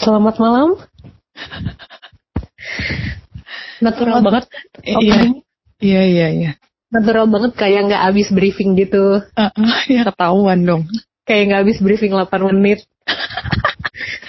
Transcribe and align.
Selamat 0.00 0.40
malam. 0.40 0.80
Natural 3.84 4.24
banget. 4.24 4.44
Iya, 4.80 5.16
iya, 5.80 6.02
iya, 6.08 6.26
iya. 6.32 6.52
Natural 6.88 7.28
banget 7.28 7.52
kayak 7.52 7.92
nggak 7.92 8.02
habis 8.08 8.32
briefing 8.32 8.80
gitu. 8.80 9.20
Ah, 9.36 9.52
ah, 9.52 9.80
ya 9.92 10.08
ketahuan 10.08 10.64
dong. 10.64 10.88
Kayak 11.28 11.52
nggak 11.52 11.60
habis 11.68 11.78
briefing 11.84 12.16
8 12.16 12.48
menit. 12.48 12.80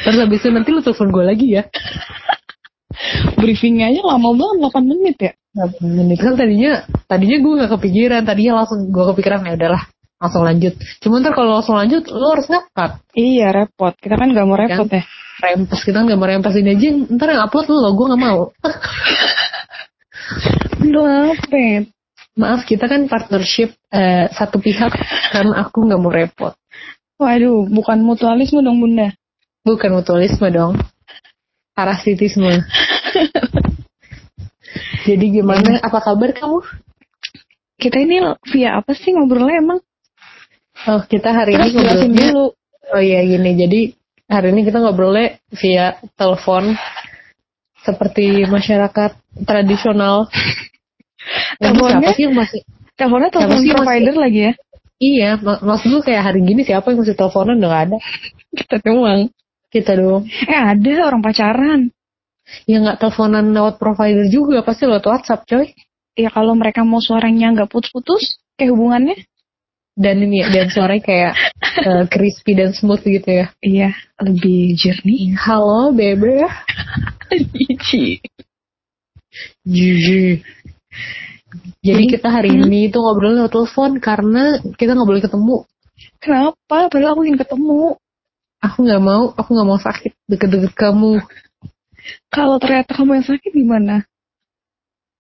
Terus 0.04 0.18
habis 0.20 0.44
itu 0.44 0.52
nanti 0.52 0.70
lu 0.76 0.84
telepon 0.84 1.08
gue 1.08 1.24
lagi 1.24 1.48
ya. 1.56 1.64
Briefingnya 3.40 3.96
aja 3.96 4.02
lama 4.04 4.36
banget 4.36 4.58
8 4.76 4.92
menit 4.92 5.16
ya. 5.24 5.32
8 5.56 5.88
menit. 5.88 6.20
Kan 6.20 6.36
tadinya 6.36 6.84
tadinya 7.08 7.38
gue 7.40 7.54
nggak 7.64 7.72
kepikiran. 7.80 8.22
Tadinya 8.28 8.54
langsung 8.60 8.92
gue 8.92 9.04
kepikiran 9.16 9.48
ya 9.48 9.56
udahlah 9.56 9.84
langsung 10.22 10.46
lanjut. 10.46 10.78
Cuma 11.02 11.18
ntar 11.18 11.34
kalau 11.34 11.58
langsung 11.58 11.80
lanjut 11.80 12.06
lu 12.12 12.28
harus 12.30 12.46
ngekat. 12.46 12.92
Iya 13.18 13.48
repot. 13.56 13.98
Kita 13.98 14.20
kan 14.20 14.36
gak 14.36 14.46
mau 14.46 14.60
repot 14.60 14.86
ya. 14.86 15.02
Rempes 15.42 15.82
kita 15.82 16.06
nggak 16.06 16.20
mau 16.22 16.30
rempes 16.30 16.54
ini 16.54 16.78
aja. 16.78 16.90
Ntar 17.10 17.34
yang 17.34 17.50
upload 17.50 17.66
lu 17.66 17.82
loh 17.82 17.98
gue 17.98 18.06
nggak 18.14 18.22
mau. 18.22 18.42
Lu 20.92 21.02
apa? 21.06 21.58
ya? 21.58 21.82
Maaf 22.38 22.64
kita 22.64 22.88
kan 22.88 23.10
partnership 23.12 23.76
eh, 23.92 24.32
satu 24.32 24.62
pihak 24.62 24.94
karena 25.34 25.66
aku 25.66 25.84
nggak 25.84 26.02
mau 26.02 26.14
repot. 26.14 26.54
Waduh, 27.22 27.70
bukan 27.70 28.02
mutualisme 28.02 28.66
dong 28.66 28.82
bunda. 28.82 29.14
Bukan 29.62 29.94
mutualisme 29.94 30.50
dong. 30.50 30.74
Parasitisme. 31.78 32.50
Jadi 35.08 35.26
gimana? 35.30 35.82
Apa 35.82 36.02
kabar 36.02 36.34
kamu? 36.34 36.62
Kita 37.82 37.98
ini 37.98 38.22
via 38.54 38.78
apa 38.78 38.94
sih 38.94 39.14
ngobrolnya 39.14 39.58
emang? 39.58 39.80
Oh, 40.90 41.02
kita 41.06 41.34
hari 41.34 41.58
Terus 41.58 41.74
ini 41.74 41.78
ngobrolnya. 41.78 42.26
dulu. 42.30 42.46
Oh 42.94 43.02
iya 43.02 43.20
gini. 43.26 43.52
Jadi 43.58 43.82
hari 44.32 44.56
ini 44.56 44.64
kita 44.64 44.80
ngobrolnya 44.80 45.44
via 45.60 46.00
telepon 46.16 46.72
seperti 47.84 48.48
masyarakat 48.48 49.12
tradisional. 49.44 50.32
Teleponnya? 51.60 52.10
siapa 52.10 52.18
sih 52.18 52.24
yang 52.26 52.36
masih? 52.40 52.60
Teleponnya 52.96 53.30
telepon 53.30 53.60
sih 53.60 53.72
provider 53.76 54.16
lagi 54.16 54.40
ya? 54.50 54.54
Iya, 55.02 55.30
mak 55.42 55.66
maksud 55.66 55.88
gue 55.90 56.02
kayak 56.06 56.24
hari 56.30 56.40
gini 56.46 56.62
siapa 56.62 56.94
yang 56.94 57.02
masih 57.02 57.18
teleponan 57.18 57.58
udah 57.60 57.70
gak 57.70 57.84
ada. 57.90 57.98
Kita 58.54 58.76
doang. 58.86 59.22
Kita 59.72 59.92
dong. 59.98 60.24
Eh 60.28 60.62
ada 60.62 60.92
orang 61.08 61.22
pacaran. 61.24 61.82
Ya 62.68 62.84
nggak 62.84 63.00
teleponan 63.00 63.56
lewat 63.56 63.80
provider 63.80 64.28
juga, 64.28 64.60
pasti 64.62 64.84
lewat 64.84 65.06
WhatsApp 65.08 65.48
coy. 65.48 65.72
Ya 66.20 66.28
kalau 66.28 66.54
mereka 66.54 66.84
mau 66.84 67.00
suaranya 67.00 67.56
nggak 67.56 67.72
putus-putus, 67.72 68.44
kayak 68.60 68.76
hubungannya? 68.76 69.16
Dan 69.92 70.24
ini 70.24 70.40
ya, 70.40 70.48
dan 70.48 70.68
suaranya 70.72 71.04
kayak 71.04 71.34
eh, 71.84 72.04
crispy 72.08 72.56
dan 72.56 72.72
smooth 72.72 73.04
gitu 73.04 73.28
ya. 73.28 73.52
Iya, 73.60 73.92
lebih 74.24 74.80
jernih. 74.80 75.36
Halo 75.36 75.92
bebe. 75.92 76.48
Jiji. 79.68 80.44
Jadi 81.84 82.04
kita 82.08 82.32
hari 82.32 82.56
ini 82.56 82.88
tuh 82.88 83.04
ngobrol 83.04 83.36
lewat 83.36 83.52
telepon 83.52 84.00
karena 84.00 84.64
kita 84.80 84.96
nggak 84.96 85.10
boleh 85.10 85.24
ketemu. 85.24 85.58
Kenapa? 86.24 86.88
Padahal 86.88 87.14
aku 87.18 87.24
ingin 87.28 87.40
ketemu. 87.40 88.00
Aku 88.62 88.78
nggak 88.86 89.04
mau, 89.04 89.34
aku 89.36 89.50
nggak 89.58 89.68
mau 89.68 89.80
sakit 89.82 90.14
deket-deket 90.30 90.74
kamu. 90.78 91.20
Kalau 92.32 92.56
ternyata 92.62 92.96
kamu 92.96 93.20
yang 93.20 93.28
sakit 93.28 93.52
gimana? 93.52 93.96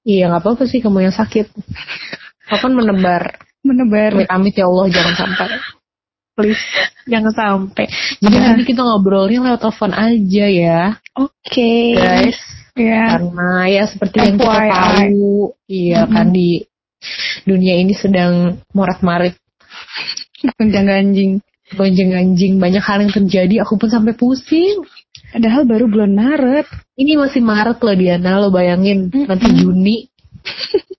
Iya 0.07 0.31
nggak 0.31 0.41
apa-apa 0.45 0.63
sih 0.69 0.79
kamu 0.79 1.11
yang 1.11 1.15
sakit. 1.15 1.51
Kapan 2.47 2.71
menebar? 2.71 3.50
Menebar. 3.61 4.11
Amit-amit 4.17 4.53
ya 4.53 4.65
Allah 4.65 4.85
jangan 4.89 5.15
sampai. 5.15 5.47
Please 6.31 6.63
jangan 7.05 7.33
sampai. 7.33 7.85
Jadi 8.17 8.33
Ya. 8.33 8.41
nanti 8.47 8.63
kita 8.63 8.81
ngobrolnya 8.81 9.39
lewat 9.43 9.61
telepon 9.61 9.91
aja 9.91 10.45
ya, 10.47 10.81
Oke. 11.13 11.93
guys. 11.93 12.39
Ya. 12.71 13.19
Karena 13.19 13.51
ya 13.67 13.83
seperti 13.83 14.15
yang 14.17 14.35
kita 14.35 14.47
FYI. 14.47 14.71
tahu, 14.71 15.29
iya 15.67 15.99
Mm-mm. 16.01 16.13
kan 16.15 16.27
di 16.31 16.49
dunia 17.43 17.75
ini 17.75 17.91
sedang 17.91 18.63
morat-marit 18.71 19.35
Gonjang 20.55 20.87
ganjing. 20.87 21.31
gonjang 21.71 22.11
anjing 22.11 22.59
banyak 22.59 22.79
hal 22.79 22.99
yang 22.99 23.11
terjadi 23.11 23.63
aku 23.63 23.75
pun 23.75 23.87
sampai 23.87 24.11
pusing 24.11 24.83
Padahal 25.31 25.63
baru 25.63 25.87
bulan 25.87 26.11
Maret. 26.11 26.67
ini 26.93 27.15
masih 27.15 27.39
Maret 27.39 27.79
loh 27.79 27.95
Diana 27.95 28.39
lo 28.39 28.51
bayangin 28.51 29.07
Mm-mm. 29.07 29.27
nanti 29.27 29.47
Juni 29.51 29.97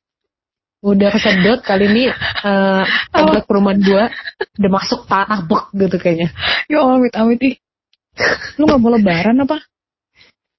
udah 0.82 1.08
kesedot 1.08 1.62
kali 1.62 1.86
ini 1.86 2.04
eh 2.10 2.82
komplek 3.14 3.46
perumahan 3.46 3.78
gua 3.78 4.04
udah 4.58 4.70
masuk 4.72 5.06
tanah 5.06 5.46
bek 5.46 5.64
gitu 5.78 5.96
kayaknya 5.96 6.28
Ya 6.66 6.80
Allah, 6.80 6.98
amit 6.98 7.14
amit 7.14 7.40
ih. 7.42 7.54
Lu 8.56 8.64
gak 8.64 8.76
mau 8.76 8.90
lebaran 8.90 9.36
apa? 9.38 9.60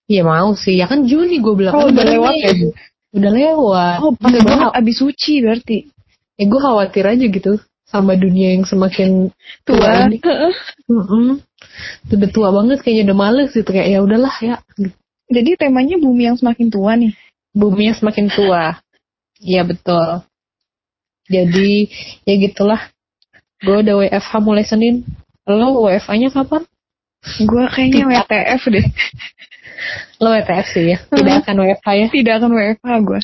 Iya 0.06 0.23
mau 0.23 0.51
sih 0.53 0.75
ya 0.75 0.85
kan 0.85 1.03
Juni 1.03 1.39
gue 1.39 1.53
bilang 1.53 1.73
Oh, 1.73 1.88
Kan 1.88 1.95
udah 1.95 2.06
lewat 2.06 2.33
ya? 2.35 2.51
udah 3.13 3.31
lewat 3.31 3.97
Oh, 4.00 4.12
pas 4.13 4.31
banget 4.31 4.72
abis 4.73 4.95
suci 4.97 5.33
berarti. 5.39 5.78
ya 6.33 6.44
gue 6.44 6.59
khawatir 6.59 7.06
aja 7.06 7.25
gitu 7.25 7.53
sama 7.83 8.17
dunia 8.17 8.57
yang 8.57 8.66
semakin 8.66 9.29
tua 9.63 9.78
Tua. 9.79 10.09
ini 10.09 10.17
Mm-mm. 10.89 11.39
udah 12.09 12.29
tua 12.29 12.50
banget 12.51 12.81
kayaknya 12.81 13.13
udah 13.13 13.17
males 13.17 13.50
gitu 13.51 13.69
kayak 13.69 13.88
ya 13.88 14.00
udahlah 14.01 14.33
ya 14.38 14.56
Jadi 15.29 15.50
temanya 15.56 15.95
bumi 15.97 16.25
yang 16.25 16.38
semakin 16.38 16.67
tua 16.67 16.94
nih. 16.94 17.13
buminya 17.53 17.94
semakin 17.95 18.28
tua. 18.28 18.81
Iya 19.44 19.68
betul. 19.68 20.24
Jadi 21.28 21.92
ya 22.24 22.36
gitulah. 22.40 22.81
Gue 23.64 23.80
udah 23.80 23.96
WFH 24.00 24.31
mulai 24.44 24.64
Senin. 24.68 25.08
Lo 25.48 25.88
WFH-nya 25.88 26.31
kapan? 26.31 26.64
Gue 27.44 27.64
kayaknya 27.72 28.04
WTF 28.08 28.62
deh. 28.72 28.86
Lo 30.20 30.31
WTF 30.31 30.68
sih 30.72 30.84
ya. 30.96 30.98
Tidak 31.08 31.36
akan 31.44 31.56
WFH 31.64 31.88
ya. 31.96 32.08
Tidak 32.12 32.34
akan 32.40 32.52
WFH 32.52 32.92
gue. 33.04 33.20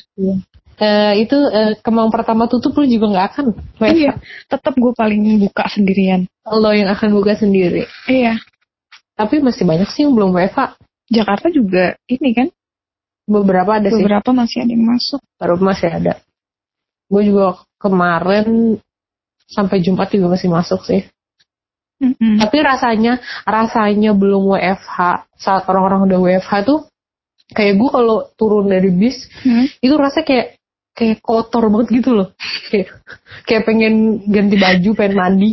Eh, 0.80 1.14
itu 1.28 1.36
eh, 1.36 1.76
kemang 1.84 2.08
pertama 2.08 2.48
tutup 2.48 2.72
lo 2.80 2.88
juga 2.88 3.12
nggak 3.12 3.26
akan 3.36 3.44
WFH. 3.76 3.96
Iya. 3.96 4.12
Tetap 4.48 4.72
gue 4.76 4.92
paling 4.96 5.20
buka 5.44 5.64
sendirian. 5.68 6.24
Lo 6.48 6.72
yang 6.72 6.88
akan 6.88 7.08
buka 7.12 7.36
sendiri. 7.36 7.84
Iya. 8.08 8.40
Tapi 9.16 9.44
masih 9.44 9.68
banyak 9.68 9.88
sih 9.92 10.08
yang 10.08 10.16
belum 10.16 10.32
WFH. 10.32 10.80
Jakarta 11.12 11.52
juga 11.52 12.00
ini 12.08 12.32
kan. 12.32 12.48
Beberapa 13.30 13.78
ada 13.78 13.88
sih. 13.94 14.02
Beberapa 14.02 14.34
masih 14.34 14.66
ada 14.66 14.72
yang 14.74 14.86
masuk. 14.90 15.20
Baru 15.38 15.54
masih 15.62 15.86
ada. 15.86 16.18
Gue 17.06 17.22
juga 17.30 17.62
kemarin 17.78 18.78
sampai 19.46 19.78
Jumat 19.82 20.10
juga 20.10 20.34
masih 20.34 20.50
masuk 20.50 20.82
sih. 20.82 21.06
Mm-mm. 22.00 22.40
Tapi 22.40 22.58
rasanya 22.64 23.20
rasanya 23.44 24.16
belum 24.16 24.56
WFH 24.56 24.96
saat 25.36 25.62
orang-orang 25.68 26.08
udah 26.08 26.18
WFH 26.18 26.52
tuh 26.64 26.80
kayak 27.52 27.76
gue 27.76 27.90
kalau 27.92 28.24
turun 28.40 28.70
dari 28.72 28.88
bis 28.88 29.26
Hmm. 29.44 29.68
itu 29.82 29.94
rasanya 29.98 30.26
kayak 30.26 30.46
kayak 30.96 31.18
kotor 31.20 31.68
banget 31.68 32.02
gitu 32.02 32.10
loh. 32.16 32.28
Kayak 32.72 33.04
kayak 33.44 33.62
pengen 33.68 34.24
ganti 34.28 34.56
baju, 34.56 34.90
pengen 34.96 35.14
mandi. 35.16 35.52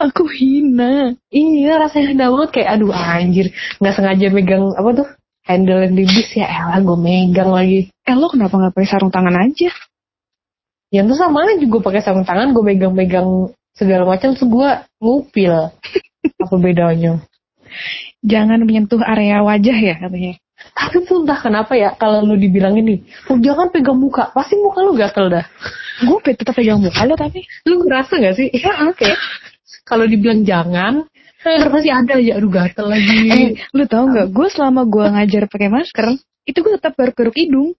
Aku 0.00 0.26
hina. 0.32 1.12
Iya 1.28 1.80
rasanya 1.80 2.08
indah 2.16 2.28
banget 2.34 2.50
kayak 2.56 2.68
aduh 2.78 2.92
anjir 2.92 3.46
nggak 3.78 3.94
sengaja 3.94 4.26
megang 4.32 4.72
apa 4.72 4.90
tuh 4.96 5.08
handle 5.42 5.82
yang 5.82 5.94
di 5.98 6.04
bis 6.06 6.30
ya 6.38 6.46
elah 6.46 6.80
gue 6.82 6.98
megang 6.98 7.50
lagi. 7.50 7.90
Eh 8.06 8.14
lo 8.14 8.30
kenapa 8.30 8.54
gak 8.58 8.74
pakai 8.74 8.88
sarung 8.88 9.12
tangan 9.12 9.34
aja? 9.34 9.70
Yang 10.92 11.14
tuh 11.14 11.18
sama 11.18 11.48
aja 11.48 11.64
gue 11.64 11.80
pakai 11.82 12.02
sarung 12.04 12.26
tangan 12.26 12.52
gue 12.52 12.62
megang-megang 12.62 13.50
segala 13.72 14.04
macam 14.04 14.36
terus 14.36 14.46
gue 14.46 14.70
ngupil. 15.02 15.54
Apa 16.42 16.56
bedanya? 16.60 17.22
Jangan 18.22 18.62
menyentuh 18.62 19.02
area 19.02 19.42
wajah 19.42 19.74
ya 19.74 19.94
katanya. 19.98 20.38
Tapi 20.72 21.02
tuh 21.02 21.26
entah 21.26 21.40
kenapa 21.42 21.74
ya 21.74 21.90
kalau 21.98 22.22
lu 22.22 22.38
dibilang 22.38 22.78
ini, 22.78 23.02
oh 23.26 23.34
jangan 23.34 23.74
pegang 23.74 23.98
muka, 23.98 24.30
pasti 24.30 24.54
muka 24.54 24.78
lu 24.86 24.94
gatel 24.94 25.26
dah. 25.26 25.42
Gue 26.06 26.22
tetap 26.22 26.54
pegang 26.54 26.78
muka 26.78 27.02
lo 27.02 27.18
tapi. 27.18 27.42
Lu 27.66 27.82
ngerasa 27.82 28.22
gak 28.22 28.36
sih? 28.38 28.46
Ya 28.54 28.86
oke. 28.86 29.10
Kalau 29.82 30.06
dibilang 30.06 30.46
jangan, 30.46 31.02
terus 31.42 31.68
pasti 31.68 31.90
ada 31.90 32.12
aja, 32.14 32.32
aduh 32.36 32.48
gatel 32.48 32.86
lagi. 32.86 33.18
Eh, 33.26 33.50
lu 33.70 33.84
tau 33.84 34.06
nggak? 34.06 34.30
Gue 34.30 34.46
selama 34.46 34.82
gue 34.84 35.04
ngajar 35.04 35.42
pakai 35.46 35.68
masker, 35.68 36.06
itu 36.44 36.58
gue 36.58 36.72
tetap 36.74 36.94
garuk-garuk 36.94 37.34
hidung. 37.34 37.74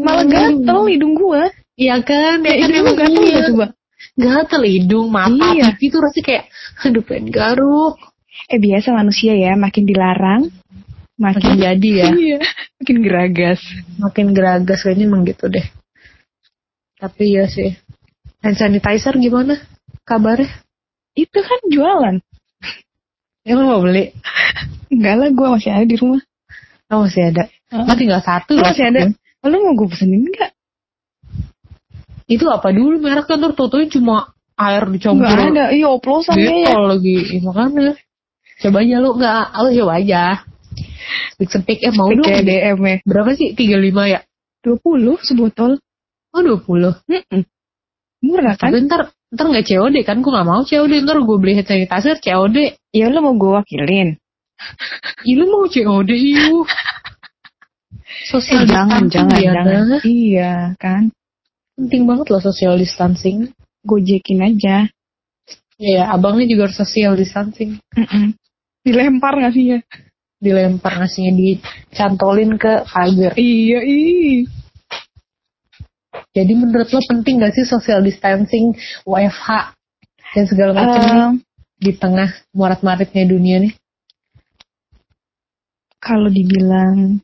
Malah 0.00 0.24
gatel 0.24 0.80
hidung 0.88 1.14
gue. 1.14 1.42
Iya 1.74 1.98
kan? 2.00 2.40
Ya, 2.40 2.54
Ya, 2.54 2.62
kan 2.62 2.70
hidung 2.70 2.96
gatel 2.96 3.20
iya. 3.20 3.34
gak 3.34 3.46
coba? 3.50 3.66
Gatel 4.14 4.62
hidung, 4.64 5.06
mata, 5.08 5.46
Iya. 5.50 5.64
pipi 5.74 5.86
tuh 5.88 6.00
rasanya 6.00 6.24
kayak, 6.24 6.44
aduh 6.80 7.02
pengen 7.02 7.26
garuk. 7.28 7.94
Eh 8.46 8.58
biasa 8.58 8.92
manusia 8.92 9.32
ya, 9.32 9.54
makin 9.54 9.84
dilarang, 9.84 10.42
Makin 11.14 11.38
makin 11.40 11.52
jadi 11.56 11.90
ya, 11.94 12.08
Iya, 12.26 12.38
makin 12.76 12.96
geragas. 13.00 13.60
makin 13.96 14.26
geragas 14.30 14.82
kayaknya 14.82 15.06
emang 15.06 15.22
gitu 15.24 15.46
deh. 15.46 15.62
Tapi 16.94 17.24
ya 17.32 17.46
sih. 17.46 17.74
Hand 18.38 18.56
sanitizer 18.56 19.16
gimana? 19.16 19.56
Kabarnya? 20.04 20.50
Itu 21.14 21.40
kan 21.40 21.60
jualan. 21.66 22.16
Ya 23.44 23.52
lu 23.60 23.68
mau 23.68 23.84
beli? 23.84 24.16
Enggak 24.88 25.14
lah, 25.20 25.28
gue 25.28 25.46
masih 25.52 25.70
ada 25.76 25.84
di 25.84 25.96
rumah. 26.00 26.22
Oh 26.88 27.04
masih 27.04 27.28
ada. 27.28 27.44
Heeh. 27.68 27.84
Oh, 27.84 27.96
tinggal 27.96 28.20
satu 28.24 28.56
lah. 28.56 28.72
masih 28.72 28.84
ada. 28.88 29.00
Oh, 29.44 29.48
Lu 29.52 29.56
mau 29.60 29.76
gue 29.76 29.88
pesenin 29.92 30.24
nggak? 30.24 30.52
Itu 32.24 32.48
apa 32.48 32.72
dulu 32.72 33.04
merek 33.04 33.28
kan 33.28 33.36
tuh 33.44 33.52
tutunya 33.52 33.92
cuma 33.92 34.32
air 34.56 34.88
dicampur. 34.88 35.28
Enggak 35.28 35.52
ada. 35.52 35.64
Iya 35.76 35.88
oplosan 35.92 36.40
kayaknya. 36.40 36.72
lagi. 36.80 37.16
Ya, 37.20 37.40
makanya. 37.44 37.92
Coba 38.64 38.78
aja 38.80 38.96
lu 39.04 39.10
enggak, 39.20 39.44
lu 39.60 39.68
coba 39.84 39.92
aja. 40.00 40.22
Speak 41.36 41.50
sepik 41.52 41.78
eh 41.84 41.92
mau 41.92 42.08
dong. 42.08 42.24
DM 42.24 42.78
ya. 42.80 42.96
Berapa 43.04 43.30
sih? 43.36 43.52
35 43.52 44.08
ya? 44.08 44.20
20 44.64 45.20
sebotol. 45.20 45.76
Oh 46.32 46.40
20. 46.40 46.96
Mm-mm. 47.12 47.42
Murah 48.24 48.56
kan? 48.56 48.72
Tapi 48.72 48.88
ntar 48.88 49.12
ntar 49.34 49.46
nggak 49.50 49.66
COD 49.66 49.96
kan? 50.06 50.22
Gue 50.22 50.32
nggak 50.32 50.48
mau 50.48 50.62
COD. 50.62 50.92
Ntar 51.02 51.16
gue 51.20 51.36
beli 51.42 51.52
hand 51.58 51.68
sanitizer 51.68 52.16
COD. 52.22 52.56
Ya 52.94 53.10
lo 53.10 53.18
mau 53.20 53.34
gue 53.34 53.50
wakilin. 53.58 54.14
Ih 55.26 55.34
lu 55.36 55.50
mau 55.50 55.66
COD 55.66 56.10
iu. 56.14 56.62
Social 58.24 58.64
Eh, 58.64 58.70
jangan, 58.70 59.02
jangan, 59.10 59.36
ya, 59.36 59.52
jangan. 59.52 59.84
Nah. 59.90 60.02
Iya 60.06 60.54
kan. 60.80 61.12
Penting 61.74 62.06
banget 62.06 62.26
loh 62.30 62.40
social 62.40 62.78
distancing. 62.78 63.50
Gojekin 63.84 64.40
aja. 64.40 64.88
Iya, 65.76 66.08
abangnya 66.14 66.46
juga 66.46 66.70
harus 66.70 66.78
social 66.78 67.18
distancing. 67.18 67.82
Mm-mm. 67.92 68.38
Dilempar 68.86 69.36
gak 69.42 69.52
sih 69.52 69.76
ya? 69.76 69.78
Dilempar 70.38 70.96
nasinya 71.02 71.34
dicantolin 71.34 72.54
ke 72.56 72.86
pagar. 72.86 73.34
Iya, 73.34 73.82
ih. 73.82 74.46
Jadi 76.34 76.52
menurut 76.58 76.90
lo 76.90 77.00
penting 77.06 77.38
gak 77.38 77.54
sih 77.54 77.62
social 77.62 78.02
distancing, 78.02 78.74
WFH, 79.06 79.48
dan 80.34 80.44
segala 80.50 80.74
macam 80.74 81.00
nih 81.00 81.14
Em, 81.14 81.34
di 81.78 81.92
tengah 81.94 82.30
morat-maritnya 82.50 83.24
dunia 83.24 83.62
nih? 83.62 83.74
kalau 86.04 86.28
dibilang 86.28 87.16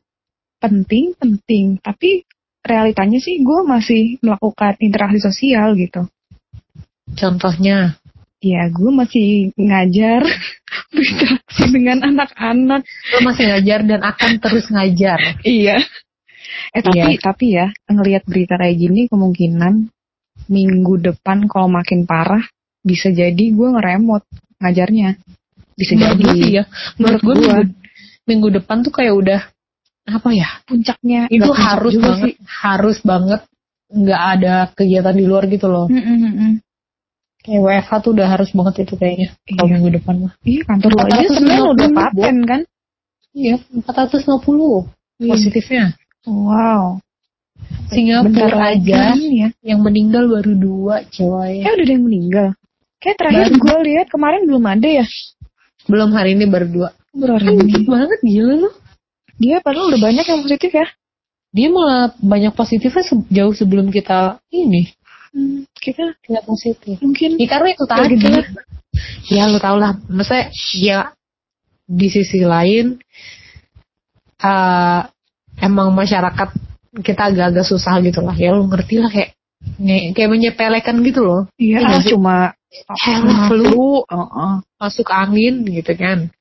penting, 0.57 1.13
penting. 1.13 1.77
Tapi 1.77 2.25
realitanya 2.65 3.21
sih 3.21 3.37
gue 3.45 3.61
masih 3.61 4.17
melakukan 4.25 4.73
interaksi 4.81 5.21
sosial 5.21 5.77
gitu. 5.77 6.09
Contohnya, 7.13 8.01
Ya, 8.41 8.65
gue 8.73 8.89
masih 8.89 9.53
ngajar, 9.53 10.25
berinteraksi 10.89 11.63
dengan 11.69 12.01
anak-anak. 12.01 12.81
lo 13.13 13.19
masih 13.21 13.53
ngajar 13.53 13.85
dan 13.85 14.01
akan 14.01 14.31
terus 14.41 14.65
ngajar. 14.73 15.37
Iya. 15.45 15.77
Eh 16.71 16.81
tapi 16.81 16.97
Iya. 16.97 17.19
tapi 17.19 17.45
ya 17.51 17.67
ngelihat 17.87 18.23
berita 18.23 18.55
kayak 18.55 18.75
gini 18.75 19.01
kemungkinan 19.11 19.91
minggu 20.47 20.93
depan 20.97 21.45
kalau 21.45 21.67
makin 21.67 22.07
parah 22.07 22.41
bisa 22.81 23.11
jadi 23.11 23.43
gue 23.51 23.67
ngeremot 23.75 24.23
ngajarnya. 24.57 25.19
Bisa 25.75 25.95
Menurut 25.95 26.07
jadi 26.09 26.23
gue 26.23 26.33
sih 26.37 26.51
ya, 26.55 26.63
menurut 26.95 27.21
gue 27.21 27.35
Menurut 27.35 27.67
minggu, 27.67 28.27
minggu 28.27 28.47
depan 28.61 28.77
tuh 28.81 28.93
kayak 28.93 29.13
udah 29.13 29.41
apa 30.07 30.29
ya? 30.31 30.49
puncaknya 30.65 31.21
Itu 31.27 31.51
puncak 31.51 31.59
harus 31.61 31.91
juga 31.93 32.07
banget, 32.09 32.33
harus 32.47 32.97
banget 33.01 33.41
nggak 33.91 34.21
ada 34.39 34.53
kegiatan 34.71 35.15
di 35.15 35.25
luar 35.27 35.43
gitu 35.45 35.67
loh. 35.67 35.85
Mm, 35.91 35.99
mm. 35.99 36.53
Kayak 37.41 37.61
WFH 37.61 37.91
tuh 37.99 38.11
udah 38.13 38.27
harus 38.29 38.49
banget 38.53 38.75
itu 38.85 38.93
kayaknya. 38.95 39.27
Kalau 39.43 39.65
Iya. 39.67 39.73
minggu 39.75 39.89
depan 39.99 40.15
mah. 40.21 40.33
Iya 40.41 40.61
kantor 40.63 40.89
lo 40.89 40.99
aja 41.01 41.09
450 41.11 41.35
sebenarnya 41.35 41.63
udah 41.67 41.87
paten 41.91 42.35
kan? 42.47 42.61
Iya, 43.31 43.55
450 43.75 44.71
Iya. 45.19 45.31
positifnya. 45.35 45.83
Wow. 46.25 47.01
Singapura 47.91 48.73
aja 48.73 49.13
ya. 49.19 49.47
yang 49.61 49.79
meninggal 49.83 50.25
baru 50.31 50.53
dua 50.55 50.95
coy. 51.11 51.59
Eh 51.61 51.67
udah 51.67 51.83
ada 51.85 51.91
yang 51.91 52.05
meninggal. 52.07 52.47
Kayak 53.01 53.17
terakhir 53.17 53.47
gue 53.51 53.77
lihat 53.89 54.07
kemarin 54.07 54.45
belum 54.45 54.63
ada 54.63 54.87
ya. 54.87 55.05
Belum 55.89 56.13
hari 56.13 56.37
ini 56.37 56.45
baru 56.45 56.67
dua. 56.69 56.89
Baru 57.11 57.35
hari 57.35 57.45
Kan 57.51 57.65
dikit 57.65 57.85
banget 57.89 58.19
gila 58.21 58.55
loh. 58.61 58.73
Dia 59.41 59.57
padahal 59.59 59.89
udah 59.91 60.01
banyak 60.01 60.25
yang 60.25 60.41
positif 60.45 60.71
ya. 60.71 60.87
Dia 61.51 61.67
malah 61.67 62.13
banyak 62.15 62.53
positifnya 62.53 63.03
se- 63.03 63.27
jauh 63.27 63.51
sebelum 63.51 63.89
kita 63.89 64.39
ini. 64.53 64.87
Hmm, 65.33 65.65
kita 65.73 66.15
Tidak 66.21 66.43
positif. 66.45 66.95
mungkin 67.01 67.35
Ya 67.35 67.47
karena 67.49 67.67
itu 67.73 67.83
tadi. 67.83 68.15
di- 68.15 68.55
Ya 69.33 69.49
lu 69.49 69.57
tau 69.57 69.75
lah. 69.75 69.97
Maksudnya 70.07 70.47
ya 70.77 70.99
di 71.83 72.07
sisi 72.07 72.45
lain 72.45 73.01
eh 74.39 75.01
emang 75.61 75.93
masyarakat 75.93 76.49
kita 77.05 77.21
agak-agak 77.31 77.63
susah 77.63 78.01
gitu 78.03 78.19
lah. 78.19 78.35
Ya 78.35 78.51
lu 78.51 78.67
ngerti 78.67 78.99
lah 78.99 79.07
kayak 79.13 79.31
nge- 79.79 80.11
kayak 80.17 80.29
menyepelekan 80.33 80.97
gitu 81.05 81.21
loh. 81.23 81.41
iya 81.61 81.79
ah, 81.85 82.01
cuma 82.03 82.57
Helm, 82.71 83.51
flu, 83.51 84.07
Heeh. 84.07 84.53
masuk 84.79 85.07
angin 85.11 85.67
gitu 85.67 85.91
kan. 85.99 86.31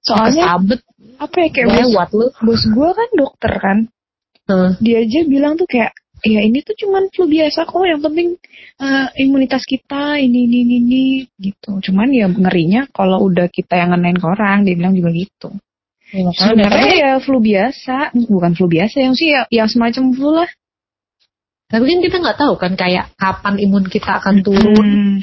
Soalnya 0.00 0.56
Kesabet, 0.56 0.80
apa 1.20 1.36
ya 1.44 1.48
kayak 1.52 1.68
bos, 1.68 1.76
lewat 1.84 2.08
lu. 2.16 2.26
bos 2.40 2.62
gue 2.64 2.88
kan 2.96 3.08
dokter 3.12 3.52
kan. 3.60 3.78
Heeh. 4.48 4.70
Dia 4.80 4.96
aja 5.04 5.20
bilang 5.28 5.60
tuh 5.60 5.68
kayak 5.68 5.92
ya 6.24 6.40
ini 6.42 6.64
tuh 6.64 6.74
cuman 6.74 7.12
flu 7.12 7.28
biasa 7.28 7.68
kok 7.68 7.84
yang 7.84 8.00
penting 8.00 8.40
eh, 8.80 9.06
imunitas 9.20 9.62
kita 9.68 10.16
ini 10.18 10.48
ini 10.48 10.56
ini, 10.64 10.76
ini 10.80 11.02
gitu. 11.36 11.84
Cuman 11.84 12.08
ya 12.16 12.26
ngerinya 12.32 12.88
kalau 12.88 13.28
udah 13.28 13.52
kita 13.52 13.76
yang 13.76 13.92
ngenain 13.92 14.16
ke 14.16 14.24
orang 14.24 14.64
dia 14.64 14.72
bilang 14.72 14.96
juga 14.96 15.12
gitu. 15.12 15.52
Ya, 16.08 16.32
Sebenarnya 16.32 16.94
ya 16.96 17.12
flu 17.20 17.36
biasa, 17.36 18.16
bukan 18.16 18.56
flu 18.56 18.64
biasa 18.64 18.96
yang 19.04 19.12
sih 19.12 19.28
ya, 19.28 19.44
yang 19.52 19.68
semacam 19.68 20.04
flu 20.16 20.30
lah. 20.40 20.48
Tapi 21.68 21.84
kan 21.84 21.98
kita 22.00 22.16
nggak 22.24 22.38
tahu 22.40 22.54
kan 22.56 22.72
kayak 22.80 23.12
kapan 23.20 23.60
imun 23.60 23.84
kita 23.92 24.16
akan 24.16 24.40
turun, 24.40 24.88
Hmm, 24.88 25.16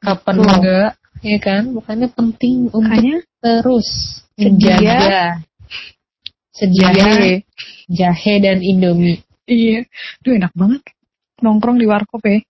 kapan 0.00 0.34
Betul. 0.40 0.48
enggak, 0.48 0.92
ya 1.20 1.38
kan? 1.44 1.62
Makanya 1.76 2.08
penting 2.08 2.72
untuk 2.72 3.04
terus 3.44 3.88
menjaga 4.40 5.44
sedia 6.56 6.88
jahe. 6.90 7.34
jahe 7.92 8.34
dan 8.40 8.64
indomie. 8.64 9.20
Iya. 9.44 9.84
Duh 10.24 10.40
enak 10.40 10.52
banget. 10.56 10.82
Nongkrong 11.44 11.78
di 11.78 11.86
warkop 11.86 12.24
ya. 12.24 12.40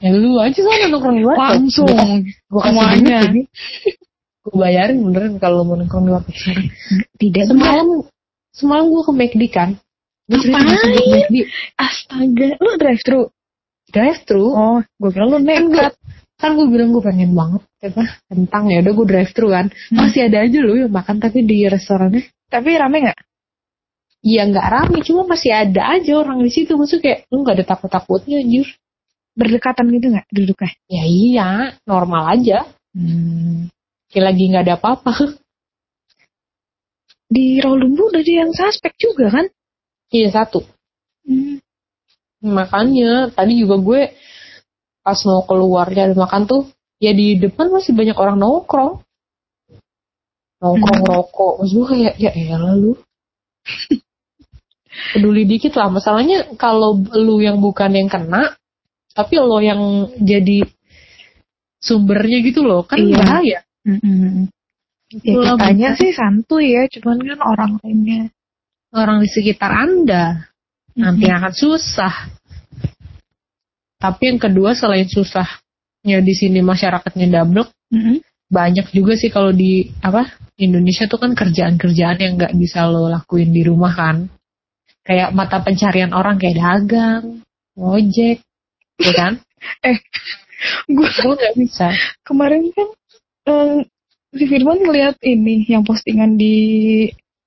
Ya 0.00 0.10
lu 0.12 0.40
aja 0.40 0.56
sana 0.56 0.88
nongkrong 0.90 1.16
di 1.20 1.24
warkop. 1.28 1.60
Langsung. 1.60 2.24
Gua 2.48 2.60
kasih 2.64 2.72
semuanya. 2.72 3.20
Gue 4.46 4.54
bayarin 4.62 5.02
beneran 5.02 5.42
kalau 5.42 5.66
mau 5.66 5.74
nongkrong 5.74 6.06
di 6.06 6.12
warkop 6.14 6.34
sekarang. 6.38 6.70
Tidak 7.20 7.44
Semalam 7.50 7.86
semalam 8.54 8.84
gue 8.86 9.02
ke 9.02 9.12
McD 9.12 9.42
kan. 9.50 9.70
Gue 10.30 10.38
cerita 10.38 10.86
McD 10.86 11.36
Astaga. 11.74 12.48
Lu 12.62 12.70
drive 12.78 13.02
thru? 13.02 13.22
drive 13.86 14.22
thru. 14.22 14.46
Oh, 14.50 14.78
gue 14.82 15.10
kira 15.10 15.26
lu 15.26 15.38
kan 15.38 15.42
gue 15.46 15.54
nekat. 15.66 15.94
kan 16.36 16.50
gue 16.52 16.66
bilang 16.68 16.92
gue 16.92 17.00
pengen 17.00 17.32
banget 17.32 17.62
apa 17.80 18.02
kentang 18.28 18.68
ya 18.68 18.84
udah 18.84 18.92
gue 18.92 19.06
drive 19.08 19.32
thru 19.32 19.48
kan 19.48 19.72
Hmm. 19.88 20.04
masih 20.04 20.28
ada 20.28 20.44
aja 20.44 20.58
loh 20.60 20.76
yang 20.76 20.92
makan 20.92 21.16
tapi 21.16 21.46
di 21.48 21.64
restorannya 21.64 22.28
Tapi 22.46 22.70
rame 22.76 22.98
gak? 23.08 23.18
Iya 24.20 24.42
nggak 24.50 24.68
rame, 24.68 24.98
cuma 25.06 25.22
masih 25.24 25.54
ada 25.54 25.96
aja 25.96 26.12
orang 26.18 26.42
di 26.42 26.50
situ. 26.50 26.74
Maksudnya 26.74 27.02
kayak 27.02 27.18
lu 27.30 27.42
nggak 27.46 27.56
ada 27.62 27.66
takut-takutnya 27.66 28.42
anjir. 28.42 28.66
Berdekatan 29.38 29.86
gitu 29.92 30.06
gak 30.10 30.26
duduknya? 30.32 30.70
Ya 30.90 31.04
iya, 31.06 31.48
normal 31.86 32.22
aja. 32.38 32.66
Hmm. 32.96 33.70
Kayak 34.12 34.24
lagi 34.32 34.42
nggak 34.50 34.64
ada 34.66 34.74
apa-apa. 34.78 35.12
Di 37.34 37.58
Rawalumbu 37.58 38.14
udah 38.14 38.22
ada 38.22 38.32
yang 38.46 38.52
suspek 38.54 38.94
juga 38.96 39.26
kan? 39.34 39.46
Iya 40.14 40.30
satu. 40.30 40.62
Hmm. 41.26 41.58
Makanya 42.38 43.34
tadi 43.34 43.58
juga 43.58 43.82
gue 43.82 44.14
pas 45.02 45.18
mau 45.26 45.42
keluar 45.42 45.90
cari 45.90 46.14
makan 46.14 46.42
tuh, 46.46 46.62
ya 47.02 47.10
di 47.10 47.34
depan 47.38 47.70
masih 47.74 47.98
banyak 47.98 48.14
orang 48.14 48.38
nongkrong. 48.38 49.02
Nongkrong 50.62 51.00
Hmm. 51.02 51.10
rokok. 51.10 51.52
Maksud 51.62 51.74
gue 51.74 51.86
kayak, 51.90 52.14
ya 52.22 52.30
elah 52.30 52.74
lu. 52.78 52.94
Peduli 55.12 55.44
dikit 55.44 55.74
lah. 55.74 55.90
Masalahnya 55.90 56.54
kalau 56.54 56.94
lu 57.10 57.42
yang 57.42 57.58
bukan 57.58 57.90
yang 57.90 58.06
kena, 58.06 58.54
tapi 59.12 59.34
lo 59.42 59.58
yang 59.58 60.14
jadi 60.16 60.62
sumbernya 61.82 62.38
gitu 62.46 62.62
loh, 62.62 62.86
kan 62.86 63.02
Iya. 63.02 63.18
bahaya. 63.18 63.58
Mm-mm. 63.86 64.50
Ya 65.06 65.18
Itulah 65.22 65.54
katanya 65.54 65.94
sih 65.94 66.10
santuy 66.10 66.74
ya, 66.74 66.82
cuman 66.90 67.22
kan 67.22 67.40
orang 67.46 67.72
lainnya. 67.80 68.22
orang 68.90 69.22
di 69.22 69.28
sekitar 69.30 69.70
Anda 69.70 70.50
nanti 70.98 71.26
Mm-mm. 71.28 71.38
akan 71.38 71.52
susah. 71.54 72.14
Tapi 73.96 74.22
yang 74.34 74.40
kedua 74.40 74.74
selain 74.74 75.06
susahnya 75.06 76.18
di 76.20 76.34
sini 76.34 76.60
masyarakatnya 76.60 77.26
double, 77.30 77.70
Mm-mm. 77.94 78.18
banyak 78.50 78.90
juga 78.90 79.14
sih 79.14 79.30
kalau 79.30 79.54
di 79.54 79.88
apa 80.02 80.26
Indonesia 80.58 81.06
tuh 81.06 81.20
kan 81.20 81.36
kerjaan-kerjaan 81.36 82.18
yang 82.18 82.32
nggak 82.40 82.56
bisa 82.56 82.88
lo 82.88 83.06
lakuin 83.06 83.52
di 83.52 83.62
rumah 83.62 83.92
kan. 83.94 84.16
Kayak 85.06 85.30
mata 85.36 85.62
pencarian 85.62 86.10
orang 86.10 86.34
kayak 86.34 86.58
dagang, 86.58 87.24
ngojek, 87.78 88.42
ya 88.98 89.12
kan? 89.14 89.38
Eh, 89.82 89.98
gue 90.86 91.08
nggak 91.10 91.58
bisa. 91.58 91.90
kemarin 92.22 92.70
kan 92.70 92.86
eh, 93.46 93.86
si 94.32 94.44
Firman 94.44 94.78
ngeliat 94.78 95.16
ini 95.22 95.64
yang 95.64 95.82
postingan 95.82 96.34
di 96.34 96.54